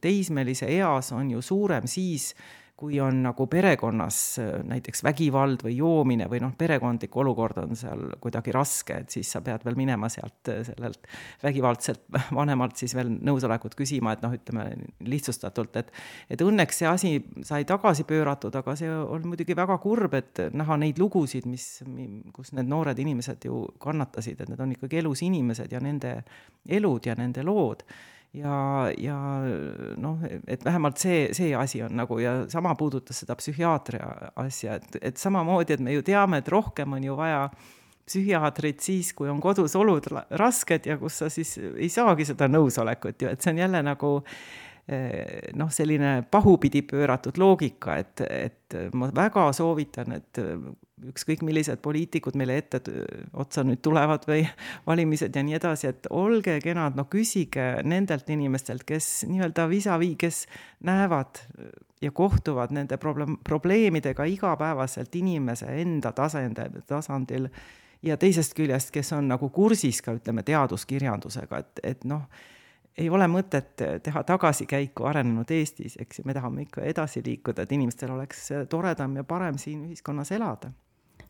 [0.01, 2.31] teismelise eas on ju suurem siis,
[2.77, 8.03] kui on nagu perekonnas äh, näiteks vägivald või joomine või noh, perekondlik olukord on seal
[8.21, 11.07] kuidagi raske, et siis sa pead veel minema sealt äh, sellelt
[11.43, 12.03] vägivaldselt
[12.39, 14.67] vanemalt siis veel nõusolekut küsima, et noh, ütleme
[15.09, 15.89] lihtsustatult, et
[16.29, 17.11] et õnneks see asi
[17.47, 21.65] sai tagasi pööratud, aga see on muidugi väga kurb, et näha neid lugusid, mis,
[22.35, 26.19] kus need noored inimesed ju kannatasid, et need on ikkagi elus inimesed ja nende
[26.77, 27.87] elud ja nende lood
[28.33, 29.17] ja, ja
[29.97, 34.11] noh, et vähemalt see, see asi on nagu ja sama puudutas seda psühhiaatria
[34.43, 37.47] asja, et, et samamoodi, et me ju teame, et rohkem on ju vaja
[38.07, 40.05] psühhiaatrit siis, kui on kodus olud
[40.39, 44.11] rasked ja kus sa siis ei saagi seda nõusolekut ju, et see on jälle nagu
[44.21, 50.39] eh, noh, selline pahupidi pööratud loogika, et, et ma väga soovitan, et
[51.05, 52.79] ükskõik millised poliitikud meile ette
[53.37, 54.45] otsa nüüd tulevad või
[54.89, 60.43] valimised ja nii edasi, et olge kenad, no küsige nendelt inimestelt, kes nii-öelda vis-a-vis, kes
[60.87, 61.43] näevad
[62.01, 67.49] ja kohtuvad nende probleem, probleemidega igapäevaselt inimese enda tasandil, tasandil
[68.05, 72.25] ja teisest küljest, kes on nagu kursis ka ütleme teaduskirjandusega, et, et noh,
[72.97, 77.71] ei ole mõtet teha tagasikäiku arenenud Eestis, eks ju, me tahame ikka edasi liikuda, et
[77.77, 80.71] inimestel oleks toredam ja parem siin ühiskonnas elada.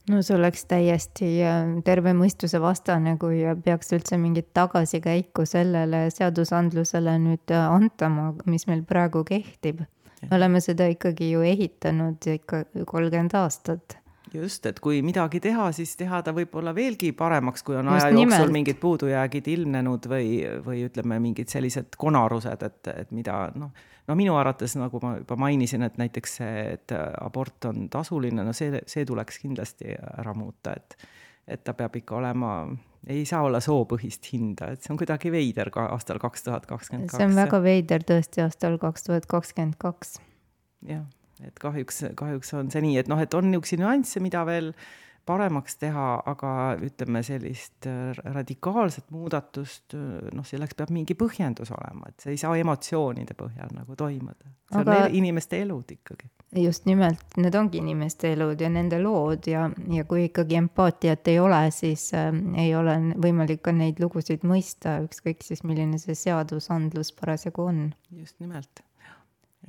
[0.08, 7.18] No see oleks täiesti äh, terve mõistuse vastane, kui peaks üldse mingit tagasikäiku sellele seadusandlusele
[7.26, 9.84] nüüd äh, antama, mis meil praegu kehtib.
[10.30, 13.98] me oleme seda ikkagi ju ehitanud ikka kolmkümmend aastat
[14.34, 18.52] just, et kui midagi teha, siis teha ta võib-olla veelgi paremaks, kui on aja jooksul
[18.54, 20.32] mingid puudujäägid ilmnenud või,
[20.66, 23.72] või ütleme, mingid sellised konarused, et, et mida noh,
[24.08, 28.56] no minu arvates, nagu ma juba mainisin, et näiteks see, et abort on tasuline, no
[28.58, 31.00] see, see tuleks kindlasti ära muuta, et
[31.48, 32.66] et ta peab ikka olema,
[33.08, 37.08] ei saa olla soopõhist hinda, et see on kuidagi veider ka aastal kaks tuhat kakskümmend
[37.08, 37.22] kaks.
[37.22, 40.18] see on väga veider tõesti aastal kaks tuhat kakskümmend kaks.
[40.84, 41.06] jah
[41.46, 44.74] et kahjuks, kahjuks on see nii, et noh, et on niisuguseid nüansse, mida veel
[45.28, 46.52] paremaks teha, aga
[46.84, 52.42] ütleme, sellist äh, radikaalset muudatust, äh, noh, selleks peab mingi põhjendus olema, et see ei
[52.42, 54.54] saa emotsioonide põhjal nagu toimuda.
[54.72, 54.98] see aga...
[55.04, 56.32] on inimeste elud ikkagi.
[56.64, 61.40] just nimelt, need ongi inimeste elud ja nende lood ja, ja kui ikkagi empaatiat ei
[61.44, 62.32] ole, siis äh,
[62.64, 67.88] ei ole võimalik ka neid lugusid mõista, ükskõik siis milline see seadusandlus parasjagu on.
[68.24, 68.87] just nimelt.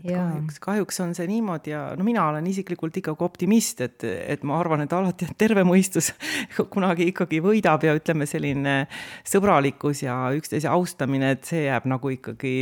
[0.02, 4.58] Kahjuks, kahjuks on see niimoodi ja no mina olen isiklikult ikkagi optimist, et, et ma
[4.60, 6.12] arvan, et alati terve mõistus
[6.74, 8.80] kunagi ikkagi võidab ja ütleme, selline
[9.26, 12.56] sõbralikkus ja üksteise austamine, et see jääb nagu ikkagi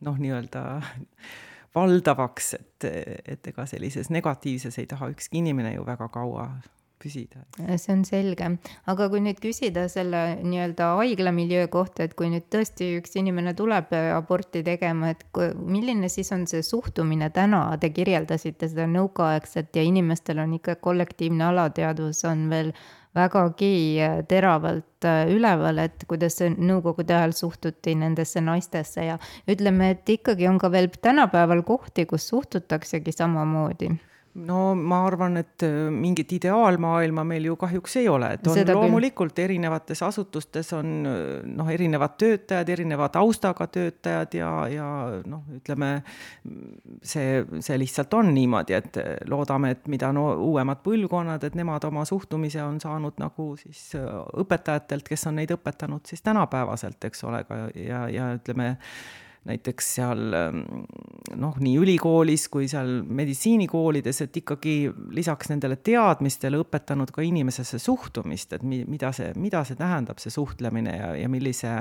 [0.00, 0.64] noh, nii-öelda
[1.76, 2.88] valdavaks, et,
[3.36, 6.48] et ega sellises negatiivses ei taha ükski inimene ju väga kaua
[7.02, 7.44] püsida.
[7.76, 8.50] see on selge,
[8.92, 13.92] aga kui nüüd küsida selle nii-öelda haiglamiljöö kohta, et kui nüüd tõesti üks inimene tuleb
[13.96, 17.30] aborti tegema, et kui, milline siis on see suhtumine?
[17.36, 22.72] Täna, te kirjeldasite seda nõukaaegset ja inimestel on ikka kollektiivne alateadvus on veel
[23.16, 29.06] vägagi teravalt äh, üleval, et kuidas nõukogude ajal suhtuti nendesse naistesse.
[29.08, 29.16] Ja
[29.48, 33.94] ütleme, et ikkagi on ka veel tänapäeval kohti, kus suhtutaksegi samamoodi
[34.36, 38.74] no ma arvan, et äh, mingit ideaalmaailma meil ju kahjuks ei ole, et on Seda
[38.76, 39.44] loomulikult küll.
[39.46, 41.18] erinevates asutustes on äh,
[41.48, 44.88] noh, erinevad töötajad, erineva taustaga töötajad ja, ja
[45.26, 45.90] noh, ütleme
[47.02, 52.04] see, see lihtsalt on niimoodi, et loodame, et mida no uuemad põlvkonnad, et nemad oma
[52.08, 54.08] suhtumise on saanud nagu siis äh,
[54.44, 58.74] õpetajatelt, kes on neid õpetanud siis tänapäevaselt, eks ole, ja, ja ütleme
[59.46, 60.60] näiteks seal ähm,
[61.38, 64.76] noh, nii ülikoolis kui seal meditsiinikoolides, et ikkagi
[65.16, 70.34] lisaks nendele teadmistele õpetanud ka inimesesse suhtumist, et mi-, mida see, mida see tähendab, see
[70.34, 71.78] suhtlemine ja, ja millise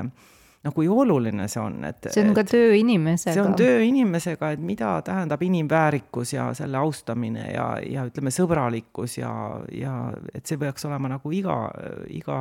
[0.65, 3.35] no kui oluline see on, et see on ka töö inimesega.
[3.37, 9.19] see on töö inimesega, et mida tähendab inimväärikus ja selle austamine ja, ja ütleme, sõbralikkus
[9.19, 9.31] ja,
[9.75, 9.93] ja
[10.33, 11.57] et see peaks olema nagu iga,
[12.09, 12.39] iga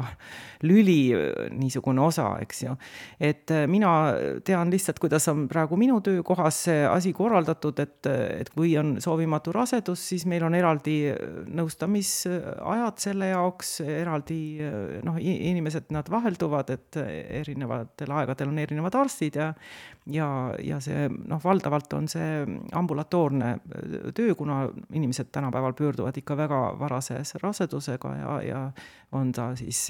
[0.64, 1.12] lüli
[1.52, 2.76] niisugune osa, eks ju.
[3.20, 3.92] et mina
[4.46, 8.08] tean lihtsalt, kuidas on praegu minu töökohas see asi korraldatud, et,
[8.40, 10.96] et kui on soovimatu rasedus, siis meil on eraldi
[11.60, 14.40] nõustamisajad selle jaoks, eraldi
[15.04, 17.02] noh, inimesed, nad vahelduvad, et
[17.42, 19.52] erinevatel aegadel on erinevad arstid ja
[20.06, 20.28] ja,
[20.60, 22.44] ja see noh, valdavalt on see
[22.76, 23.54] ambulatoorne
[24.14, 28.62] töö, kuna inimesed tänapäeval pöörduvad ikka väga varases rasedusega ja, ja
[29.12, 29.88] on ta siis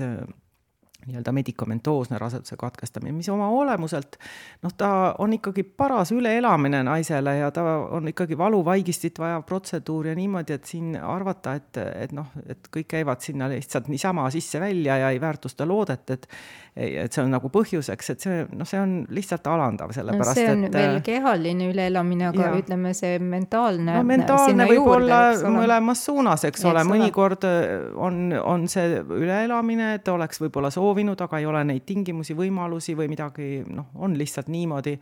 [1.06, 4.18] nii-öelda medikamentoosne raseduse katkestamine, mis oma olemuselt
[4.64, 10.16] noh, ta on ikkagi paras üleelamine naisele ja ta on ikkagi valuvaigistit vajav protseduur ja
[10.18, 15.10] niimoodi, et siin arvata, et, et noh, et kõik käivad sinna lihtsalt niisama sisse-välja ja
[15.14, 16.30] ei väärtusta loodet, et
[16.74, 20.48] et see on nagu põhjuseks, et see noh, see on lihtsalt alandav, sellepärast no, see
[20.50, 22.54] on et, veel kehaline üleelamine, aga ja.
[22.58, 27.46] ütleme, see mentaalne no mentaalne võib juurde, olla mõlemas suunas, eks ole, mõnikord
[27.94, 32.94] on, on see üleelamine, et oleks võib-olla soov soovinud, aga ei ole neid tingimusi, võimalusi
[32.94, 34.94] või midagi, noh, on lihtsalt niimoodi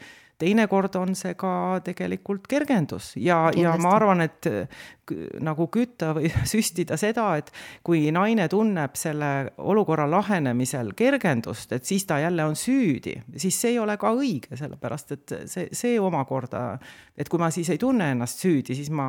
[0.43, 3.15] teinekord on see ka tegelikult kergendus.
[3.17, 4.51] Ja, ja ma arvan, et
[5.43, 7.51] nagu kütta või süstida seda, et
[7.85, 13.75] kui naine tunneb selle olukorra lahenemisel kergendust, et siis ta jälle on süüdi, siis see
[13.75, 16.63] ei ole ka õige, sellepärast et see, see omakorda,
[17.19, 19.07] et kui ma siis ei tunne ennast süüdi, siis ma,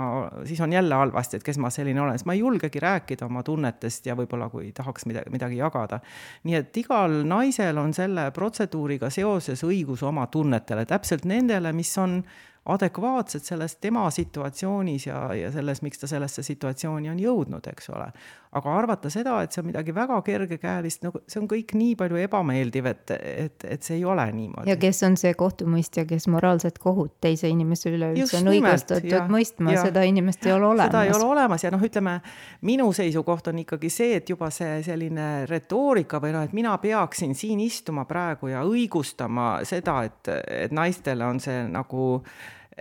[0.48, 3.44] siis on jälle halvasti, et kes ma selline olen, siis ma ei julgegi rääkida oma
[3.46, 6.00] tunnetest ja võib-olla kui tahaks midagi, midagi jagada.
[6.44, 12.22] nii et igal naisel on selle protseduuriga seoses õigus oma tunnetele, täpselt nendele, mis on
[12.66, 18.08] adekvaatselt selles tema situatsioonis ja, ja selles, miks ta sellesse situatsiooni on jõudnud, eks ole.
[18.54, 22.22] aga arvata seda, et see on midagi väga kergekäelist, no see on kõik nii palju
[22.24, 24.70] ebameeldiv, et, et, et see ei ole niimoodi.
[24.72, 29.76] ja kes on see kohtumõistja, kes moraalset kohut teise inimese üle üldse on õigustatud mõistma,
[29.84, 30.94] seda inimest ei ole olemas.
[30.94, 32.16] seda ei ole olemas ja noh, ütleme
[32.64, 37.36] minu seisukoht on ikkagi see, et juba see selline retoorika või noh, et mina peaksin
[37.36, 42.14] siin istuma praegu ja õigustama seda, et, et naistele on see nagu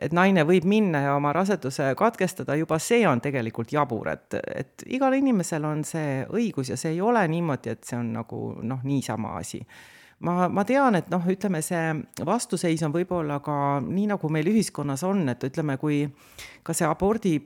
[0.01, 4.85] et naine võib minna ja oma raseduse katkestada, juba see on tegelikult jabur, et, et
[4.95, 8.81] igal inimesel on see õigus ja see ei ole niimoodi, et see on nagu noh,
[8.85, 9.63] niisama asi.
[10.23, 15.03] Ma, ma tean, et noh, ütleme see vastuseis on võib-olla ka nii, nagu meil ühiskonnas
[15.09, 16.05] on, et ütleme, kui
[16.63, 17.41] ka see abordi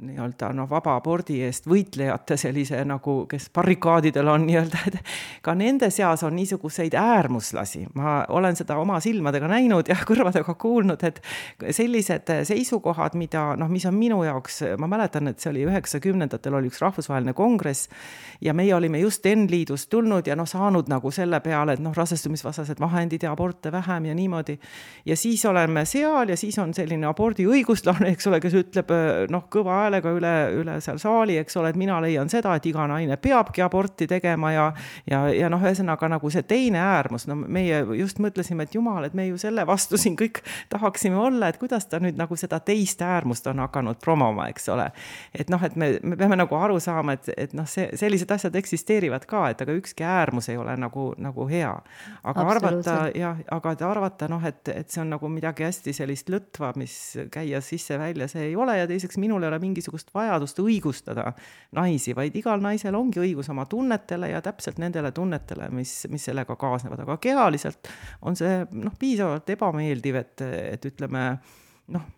[0.00, 4.98] nii-öelda noh, vaba abordi eest võitlejate sellise nagu, kes barrikaadidel on nii-öelda, et
[5.44, 7.86] ka nende seas on niisuguseid äärmuslasi.
[7.94, 11.20] ma olen seda oma silmadega näinud ja kõrvadega kuulnud, et
[11.70, 16.70] sellised seisukohad, mida noh, mis on minu jaoks, ma mäletan, et see oli üheksakümnendatel oli
[16.72, 17.90] üks rahvusvaheline kongress
[18.40, 22.80] ja meie olime just N-liidust tulnud ja noh, saanud nagu selle peale, et noh, rasestumisvastased
[22.80, 24.58] vahendid ja aborte vähem ja niimoodi.
[25.06, 28.92] ja siis oleme seal ja siis on selline abordi õiguslane, eks ole, kes ütleb
[29.30, 32.86] noh, kõva häälega üle, üle seal saali, eks ole, et mina leian seda, et iga
[32.90, 34.66] naine peabki aborti tegema ja
[35.10, 39.14] ja, ja noh, ühesõnaga nagu see teine äärmus, no meie just mõtlesime, et jumal, et
[39.14, 40.42] me ju selle vastu siin kõik
[40.72, 44.90] tahaksime olla, et kuidas ta nüüd nagu seda teist äärmust on hakanud promoma, eks ole.
[45.34, 48.56] et noh, et me, me peame nagu aru saama, et, et noh, see, sellised asjad
[48.56, 51.72] eksisteerivad ka, et aga ükski äärmus ei ole nagu, nagu hea.
[52.24, 56.72] aga arvata jah, aga arvata noh, et, et see on nagu midagi hästi sellist lõtva,
[56.80, 56.96] mis
[57.32, 61.30] käia sisse-välja, see ei ole ja teiseks minule ei ole mingisugust vajadust õigustada
[61.78, 66.58] naisi, vaid igal naisel ongi õigus oma tunnetele ja täpselt nendele tunnetele, mis, mis sellega
[66.60, 67.90] kaasnevad, aga kehaliselt
[68.26, 71.28] on see noh, piisavalt ebameeldiv, et, et ütleme
[71.94, 72.08] noh,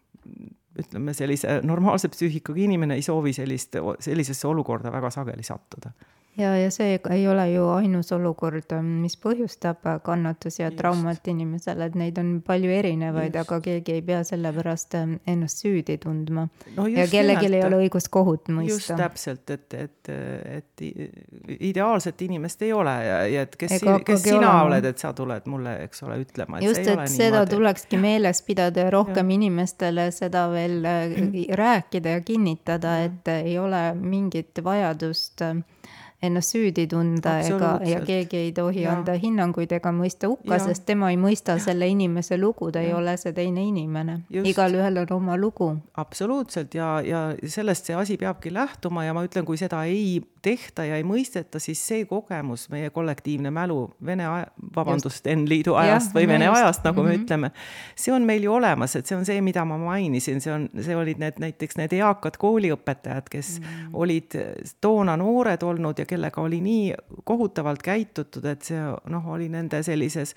[0.79, 5.93] ütleme sellise normaalse psüühikaga inimene ei soovi sellist, sellisesse olukorda väga sageli sattuda
[6.39, 11.97] ja, ja see ei ole ju ainus olukord, mis põhjustab kannatusi ja traumat inimesele, et
[11.99, 16.86] neid on palju erinevaid, aga keegi ei pea selle pärast ähm, ennast süüdi tundma no.
[16.86, 18.74] ja kellelgi ei ole õigust kohut mõista.
[18.74, 20.12] just täpselt, et, et,
[20.59, 20.84] et
[21.59, 24.62] ideaalset inimest ei ole ja, ja et kes, kes sina olema.
[24.68, 26.62] oled, et sa tuled mulle, eks ole, ütlema.
[26.64, 27.57] just, et seda niimoodi.
[27.57, 29.41] tulekski meeles pidada ja rohkem ja.
[29.41, 31.18] inimestele seda veel äh,
[31.64, 35.57] rääkida ja kinnitada, et ei ole mingit vajadust äh,
[36.22, 38.96] ennast süüdi tunda ega, ja keegi ei tohi ja.
[38.96, 41.62] anda hinnanguid ega mõista hukka, sest tema ei mõista ja.
[41.68, 42.90] selle inimese lugu, ta ja.
[42.90, 44.20] ei ole see teine inimene.
[44.30, 45.70] igalühel on oma lugu.
[45.94, 50.84] absoluutselt ja, ja sellest see asi peabki lähtuma ja ma ütlen, kui seda ei tehta
[50.86, 54.26] ja ei mõisteta, siis see kogemus, meie kollektiivne mälu Vene,
[54.74, 56.58] vabandust, N-liidu ajast ja, või Vene just.
[56.58, 57.10] ajast, nagu mm -hmm.
[57.10, 57.24] me mhm.
[57.24, 57.50] ütleme,
[57.96, 60.96] see on meil ju olemas, et see on see, mida ma mainisin, see on, see
[60.96, 63.90] olid need näiteks need eakad kooliõpetajad, kes mm -hmm.
[63.92, 64.38] olid
[64.80, 68.80] toona noored olnud ja kellega oli nii kohutavalt käitutud, et see
[69.12, 70.34] noh, oli nende sellises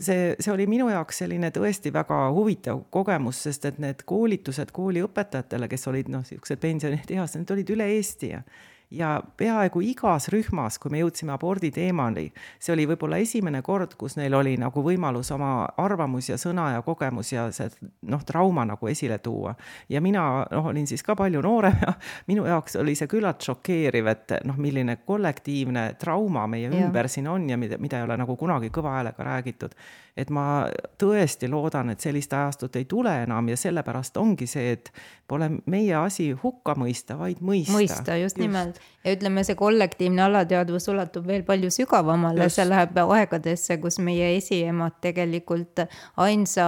[0.00, 5.68] see, see oli minu jaoks selline tõesti väga huvitav kogemus, sest et need koolitused kooliõpetajatele,
[5.68, 8.42] kes olid noh, niisugused pensionieas, need olid üle Eesti ja
[8.90, 12.28] ja peaaegu igas rühmas, kui me jõudsime abordi teemani,
[12.62, 16.84] see oli võib-olla esimene kord, kus neil oli nagu võimalus oma arvamus ja sõna ja
[16.86, 17.70] kogemus ja see
[18.06, 19.56] noh, trauma nagu esile tuua.
[19.88, 21.94] ja mina noh, olin siis ka palju noorem ja
[22.30, 26.86] minu jaoks oli see küllalt šokeeriv, et noh, milline kollektiivne trauma meie ja.
[26.86, 29.74] ümber siin on ja mida, mida ei ole nagu kunagi kõva häälega räägitud
[30.16, 30.66] et ma
[30.98, 34.90] tõesti loodan, et sellist ajastut ei tule enam ja sellepärast ongi see, et
[35.28, 37.76] pole meie asi hukka mõista, vaid mõista.
[37.76, 38.80] mõista, just, just nimelt.
[39.06, 44.98] Ja ütleme, see kollektiivne alateadvus ulatub veel palju sügavamale, see läheb aegadesse, kus meie esiemad
[45.04, 45.84] tegelikult
[46.22, 46.66] ainsa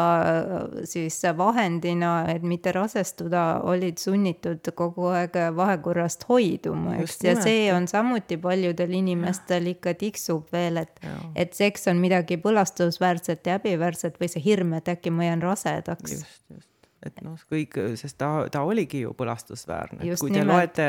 [0.89, 7.91] siis vahendina, et mitte rasestuda, olid sunnitud kogu aeg vahekorrast hoiduma, eks, ja see on
[7.91, 14.31] samuti paljudel inimestel ikka tiksub veel, et, et seks on midagi põlastusväärset ja häbiväärset või
[14.31, 16.19] see hirm, et äkki ma jään rasedaks.
[16.19, 20.51] just, just et noh, kõik, sest ta, ta oligi ju põlastusväärne, kui te nimelt.
[20.51, 20.87] loete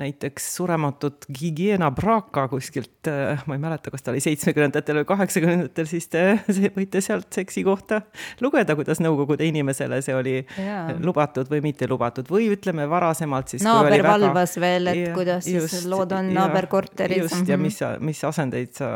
[0.00, 5.88] näiteks Surematut Gigiena Braka kuskilt, äh, ma ei mäleta, kas ta oli seitsmekümnendatel või kaheksakümnendatel,
[5.88, 6.24] siis te
[6.78, 8.02] võite sealt seksi kohta
[8.44, 10.82] lugeda, kuidas Nõukogude inimesele see oli ja.
[11.00, 13.64] lubatud või mitte lubatud või ütleme varasemalt siis.
[13.64, 14.64] naaber valvas väga...
[14.66, 17.24] veel, et ja, kuidas just, siis lood on naaberkorteris.
[17.24, 17.68] just ja mhm.
[17.68, 18.88] mis mis asendeid sa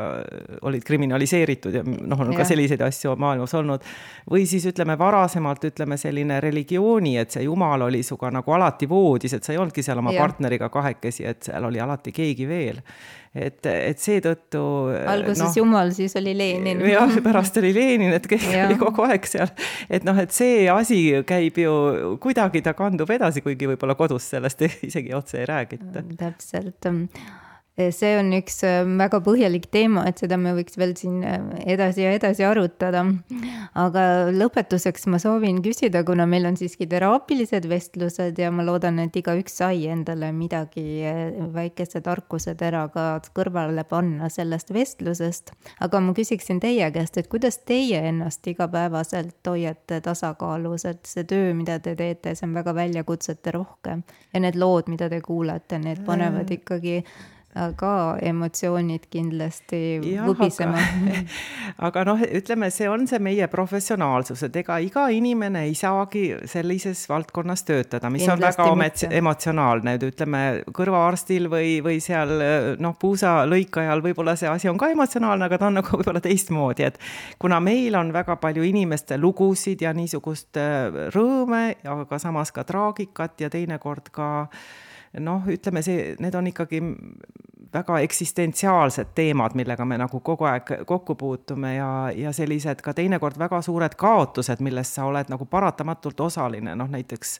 [0.66, 2.42] olid kriminaliseeritud ja noh, on ja.
[2.42, 3.84] ka selliseid asju maailmas olnud.
[4.30, 9.34] või siis ütleme varasemalt ütleme selline religiooni, et see jumal oli sinuga nagu alati voodis,
[9.38, 10.22] et sa ei olnudki seal oma ja.
[10.22, 12.78] partneriga kahekesi, et seal oli alati keegi veel
[13.32, 14.62] et, et seetõttu.
[15.08, 16.82] alguses no, Jumal, siis oli Lenin.
[16.88, 19.52] jah, pärast oli Lenin, et keegi oli kogu aeg seal.
[19.88, 21.76] et noh, et see asi käib ju,
[22.22, 26.04] kuidagi ta kandub edasi, kuigi võib-olla kodus sellest isegi otse ei räägita.
[26.20, 27.51] täpselt Eh,
[27.94, 31.40] see on üks eh, väga põhjalik teema, et seda me võiks veel siin eh,
[31.74, 33.04] edasi ja edasi arutada.
[33.78, 39.16] aga lõpetuseks ma soovin küsida, kuna meil on siiski teraapilised vestlused ja ma loodan, et
[39.16, 41.02] igaüks sai endale midagi
[41.54, 45.52] väikese tarkusetera ka kõrvale panna sellest vestlusest.
[45.80, 51.52] aga ma küsiksin teie käest, et kuidas teie ennast igapäevaselt hoiate tasakaalus, et see töö,
[51.54, 53.98] mida te teete, see on väga väljakutseterohke
[54.32, 57.02] ja need lood, mida te kuulate, need panevad ikkagi
[57.52, 60.78] ka emotsioonid kindlasti vubisema.
[60.80, 61.24] aga,
[61.88, 67.04] aga noh, ütleme, see on see meie professionaalsus, et ega iga inimene ei saagi sellises
[67.10, 70.42] valdkonnas töötada, mis kindlasti on väga emotsionaalne, et ütleme,
[70.72, 72.32] kõrvaarstil või, või seal
[72.80, 76.96] noh, puusalõikajal võib-olla see asi on ka emotsionaalne, aga ta on nagu võib-olla teistmoodi, et
[77.42, 83.44] kuna meil on väga palju inimeste lugusid ja niisugust äh, rõõme, aga samas ka traagikat
[83.44, 84.64] ja teinekord ka äh,
[85.20, 86.80] noh, ütleme see, need on ikkagi
[87.72, 93.38] väga eksistentsiaalsed teemad, millega me nagu kogu aeg kokku puutume ja, ja sellised ka teinekord
[93.40, 97.38] väga suured kaotused, milles sa oled nagu paratamatult osaline, noh näiteks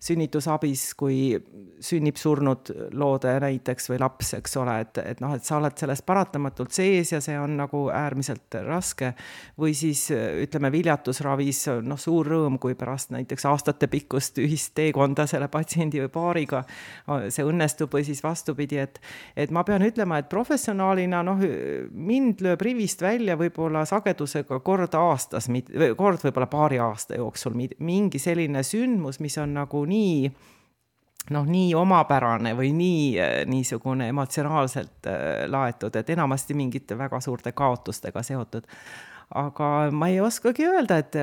[0.00, 1.36] sünnitusabis, kui
[1.82, 6.02] sünnib surnud loode näiteks või laps, eks ole, et, et noh, et sa oled selles
[6.06, 9.12] paratamatult sees ja see on nagu äärmiselt raske.
[9.58, 16.02] või siis ütleme, viljatusravis noh, suur rõõm, kui pärast näiteks aastatepikkust ühist teekonda selle patsiendi
[16.04, 16.64] või paariga
[17.28, 19.00] see õnnestub või siis vastupidi, et,
[19.36, 21.42] et ma pean ütlema, et professionaalina noh,
[21.92, 25.48] mind lööb rivist välja võib-olla sagedusega kord aastas,
[25.96, 30.30] kord võib-olla paari aasta jooksul mingi selline sündmus, mis on nagu nii
[31.34, 38.22] noh, nii omapärane või nii niisugune emotsionaalselt äh, laetud, et enamasti mingite väga suurte kaotustega
[38.22, 38.68] seotud
[39.36, 41.16] aga ma ei oskagi öelda, et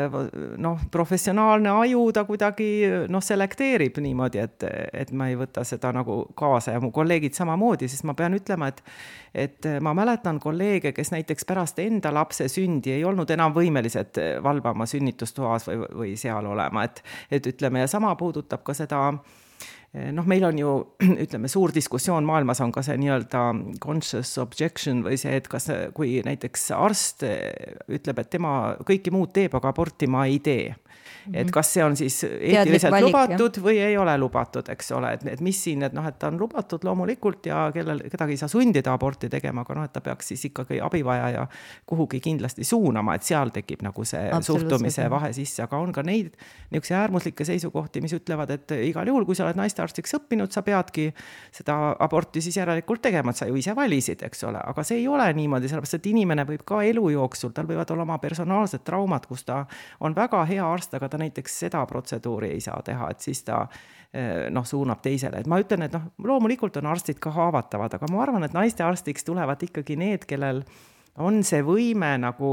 [0.62, 2.68] noh, professionaalne aju ta kuidagi
[3.10, 6.76] noh, selekteerib niimoodi, et, et ma ei võta seda nagu kaasa.
[6.76, 8.84] Ja mu kolleegid samamoodi, sest ma pean ütlema, et
[9.36, 14.86] et ma mäletan kolleege, kes näiteks pärast enda lapse sündi ei olnud enam võimelised valvama
[14.88, 17.02] sünnitustoas või, või seal olema, et
[17.32, 19.34] et ütleme, ja sama puudutab ka seda äh,
[20.12, 20.72] noh, meil on ju
[21.26, 23.44] ütleme, suur diskussioon maailmas on ka see nii-öelda
[23.84, 28.56] conscious objection või see, et kas, kui näiteks arst eh, ütleb, et tema
[28.88, 30.74] kõike muud teeb, aga aborti ma ei tee
[31.34, 31.52] et mhm.
[31.54, 35.58] kas see on siis eetiliselt lubatud või ei ole lubatud, eks ole, et, et mis
[35.68, 39.30] siin, et noh, et ta on lubatud loomulikult ja kellel, kedagi ei saa sundida aborti
[39.32, 41.48] tegema, aga noh, et ta peaks siis ikkagi abivajaja
[41.90, 46.36] kuhugi kindlasti suunama, et seal tekib nagu see suhtumise vahe sisse, aga on ka neid
[46.72, 51.10] niisuguseid äärmuslikke seisukohti, mis ütlevad, et igal juhul, kui sa oled naistearstiks õppinud, sa peadki
[51.54, 55.08] seda aborti siis järelikult tegema, et sa ju ise valisid, eks ole, aga see ei
[55.12, 59.26] ole niimoodi, sellepärast et inimene võib ka elu jooksul, tal võivad olla oma personaalsed traumad,
[59.30, 59.64] kus ta
[60.00, 63.64] on väga hea arst, aga ta näiteks seda protseduuri ei saa teha, et siis ta
[64.14, 68.12] eh, noh, suunab teisele, et ma ütlen, et noh, loomulikult on arstid ka haavatavad, aga
[68.12, 70.64] ma arvan, et naistearstiks tulevad ikkagi need, kellel
[71.22, 72.52] on see võime nagu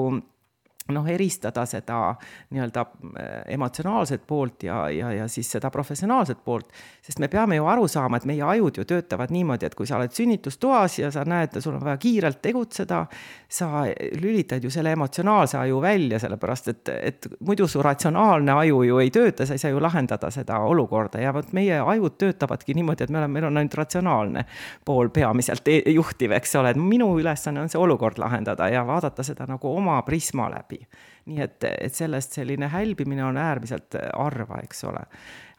[0.90, 2.14] noh, eristada seda
[2.50, 6.72] nii-öelda äh, emotsionaalset poolt ja, ja, ja siis seda professionaalset poolt,
[7.02, 10.00] sest me peame ju aru saama, et meie ajud ju töötavad niimoodi, et kui sa
[10.00, 13.04] oled sünnitustoas ja sa näed, sul on vaja kiirelt tegutseda,
[13.48, 13.84] sa
[14.20, 19.10] lülitad ju selle emotsionaalse aju välja, sellepärast et, et muidu su ratsionaalne aju ju ei
[19.14, 21.20] tööta, sa ei saa ju lahendada seda olukorda.
[21.22, 24.44] Ja vot meie ajud töötavadki niimoodi, et me oleme, meil on ainult ratsionaalne
[24.84, 29.22] pool peamiselt e juhtiv, eks ole, et minu ülesanne on see olukord lahendada ja vaadata
[29.26, 30.81] seda nagu oma prisma läbi.
[31.30, 35.04] Nii et, et sellest selline hälbimine on äärmiselt harva, eks ole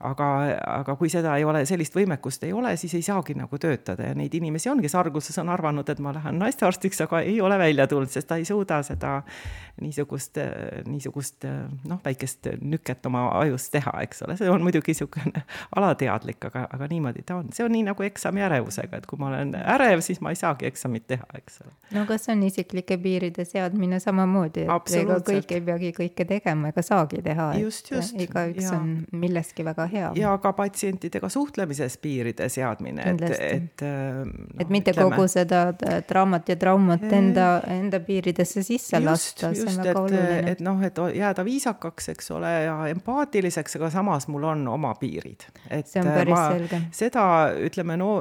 [0.04, 0.28] aga,
[0.80, 4.10] aga kui seda ei ole, sellist võimekust ei ole, siis ei saagi nagu töötada.
[4.10, 7.58] Ja neid inimesi on, kes alguses on arvanud, et ma lähen naistearstiks, aga ei ole
[7.62, 9.16] välja tulnud, sest ta ei suuda seda
[9.82, 10.38] niisugust,
[10.88, 11.48] niisugust
[11.90, 15.44] noh, väikest nüket oma ajus teha, eks ole, see on muidugi niisugune
[15.80, 19.32] alateadlik, aga, aga niimoodi ta on, see on nii nagu eksami ärevusega, et kui ma
[19.32, 21.74] olen ärev, siis ma ei saagi eksamit teha, eks ole.
[21.98, 26.86] no kas on isiklike piiride seadmine samamoodi, et ega kõik ei peagi kõike tegema ega
[26.86, 28.94] saagi teha, et igaüks on
[29.24, 30.12] milleski väga hea hea.
[30.20, 35.64] ja ka patsientidega suhtlemises piiride seadmine, et, et no, et mitte ütleme, kogu seda
[36.10, 40.40] draamat ja traumat enda, enda piiridesse sisse just, lasta, see on väga oluline.
[40.52, 45.48] et noh, et jääda viisakaks, eks ole, ja empaatiliseks, aga samas mul on oma piirid.
[45.86, 46.82] see on päris ma, selge.
[46.96, 47.26] seda,
[47.68, 48.12] ütleme, no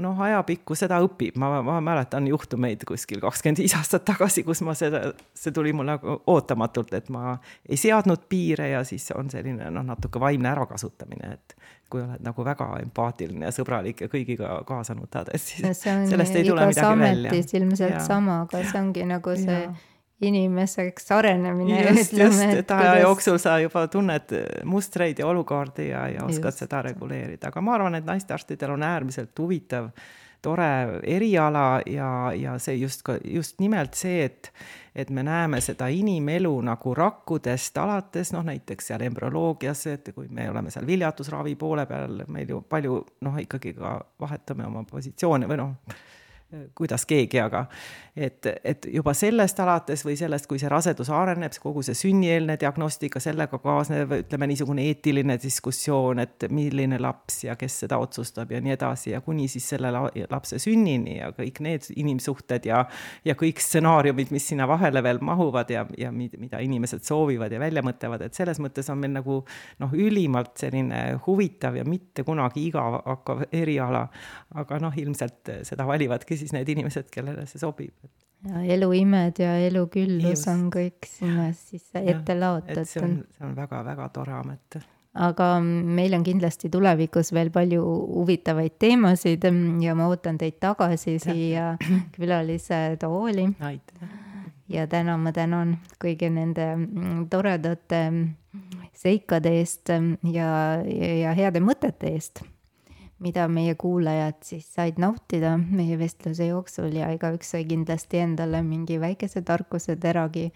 [0.00, 4.74] noh, ajapikku seda õpib, ma, ma mäletan juhtumeid kuskil kakskümmend viis aastat tagasi, kus ma
[4.78, 7.36] seda, see tuli mulle nagu ootamatult, et ma
[7.68, 11.56] ei seadnud piire ja siis on selline noh, natuke vaimne ärakasutamine, et
[11.90, 16.46] kui oled nagu väga empaatiline ja sõbralik ja kõigiga kaasa nutad, et siis sellest ei
[16.46, 17.32] tule midagi välja.
[17.34, 18.02] ilmselt ja.
[18.04, 19.72] sama, aga see ongi nagu see ja
[20.20, 21.82] inimeseks arenemine.
[21.88, 23.02] just, just, et aja kuidas...
[23.02, 24.34] jooksul sa juba tunned
[24.68, 26.64] mustreid ja olukordi ja, ja oskad just.
[26.64, 29.90] seda reguleerida, aga ma arvan, et naistearstidel on äärmiselt huvitav
[30.42, 34.52] tore eriala ja, ja see just just nimelt see, et
[34.94, 40.48] et me näeme seda inimelu nagu rakkudest alates, noh näiteks seal embrüoloogias, et kui me
[40.50, 45.60] oleme seal viljatusravi poole peal, meil ju palju noh, ikkagi ka vahetame oma positsioone või
[45.62, 45.76] noh,
[46.74, 47.64] kuidas keegi, aga
[48.16, 53.20] et, et juba sellest alates või sellest, kui see rasedus areneb, kogu see sünnieelne diagnostika,
[53.22, 58.74] sellega kaasnev, ütleme niisugune eetiline diskussioon, et milline laps ja kes seda otsustab ja nii
[58.74, 59.92] edasi ja kuni siis selle
[60.30, 62.82] lapse sünnini ja kõik need inimsuhted ja
[63.24, 67.84] ja kõik stsenaariumid, mis sinna vahele veel mahuvad ja, ja mida inimesed soovivad ja välja
[67.86, 69.40] mõtlevad, et selles mõttes on meil nagu
[69.80, 74.06] noh, ülimalt selline huvitav ja mitte kunagi igav hakkav eriala,
[74.60, 77.94] aga noh, ilmselt seda valivadki siis need inimesed, kellele see sobib.
[78.48, 82.88] ja eluimed ja eluküllus on kõik sinna sisse ette laotatud.
[82.88, 84.80] see on, see on väga-väga tore amet
[85.14, 89.44] aga meil on kindlasti tulevikus veel palju huvitavaid teemasid
[89.82, 91.22] ja ma ootan teid tagasi ja.
[91.24, 91.64] siia
[92.14, 93.48] külalise tooli.
[94.68, 96.68] ja täna ma tänan kõigi nende
[97.30, 98.04] toredate
[98.94, 100.50] seikade eest ja,
[100.84, 102.44] ja, ja heade mõtete eest
[103.20, 108.96] mida meie kuulajad siis said nautida meie vestluse jooksul ja igaüks sai kindlasti endale mingi
[109.00, 110.48] väikese tarkuse teragi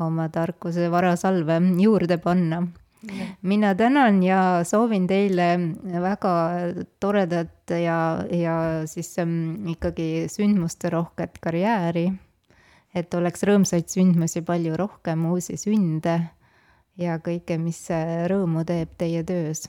[0.00, 2.62] oma tarkuse varasalve juurde panna.
[3.42, 5.58] mina tänan ja soovin teile
[6.02, 6.34] väga
[7.00, 12.12] toredat ja, ja siis ähm, ikkagi sündmusterohket karjääri.
[12.94, 16.20] et oleks rõõmsaid sündmusi palju rohkem, uusi sünde
[16.96, 17.88] ja kõike, mis
[18.28, 19.64] rõõmu teeb teie töös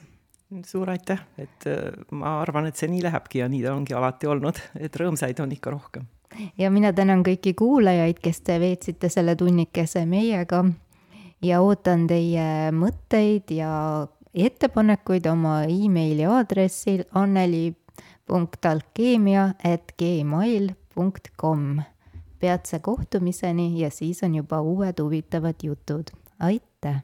[0.67, 4.25] suur aitäh, et äh, ma arvan, et see nii lähebki ja nii ta ongi alati
[4.29, 6.03] olnud, et rõõmsaid on ikka rohkem.
[6.57, 10.65] ja mina tänan kõiki kuulajaid, kes te veetsite selle tunnikese meiega
[11.43, 21.81] ja ootan teie mõtteid ja ettepanekuid oma emaili aadressil anneli.alkeemia at gmail punkt kom.
[22.39, 26.03] peatse kohtumiseni ja siis on juba uued huvitavad jutud.
[26.39, 27.03] aitäh!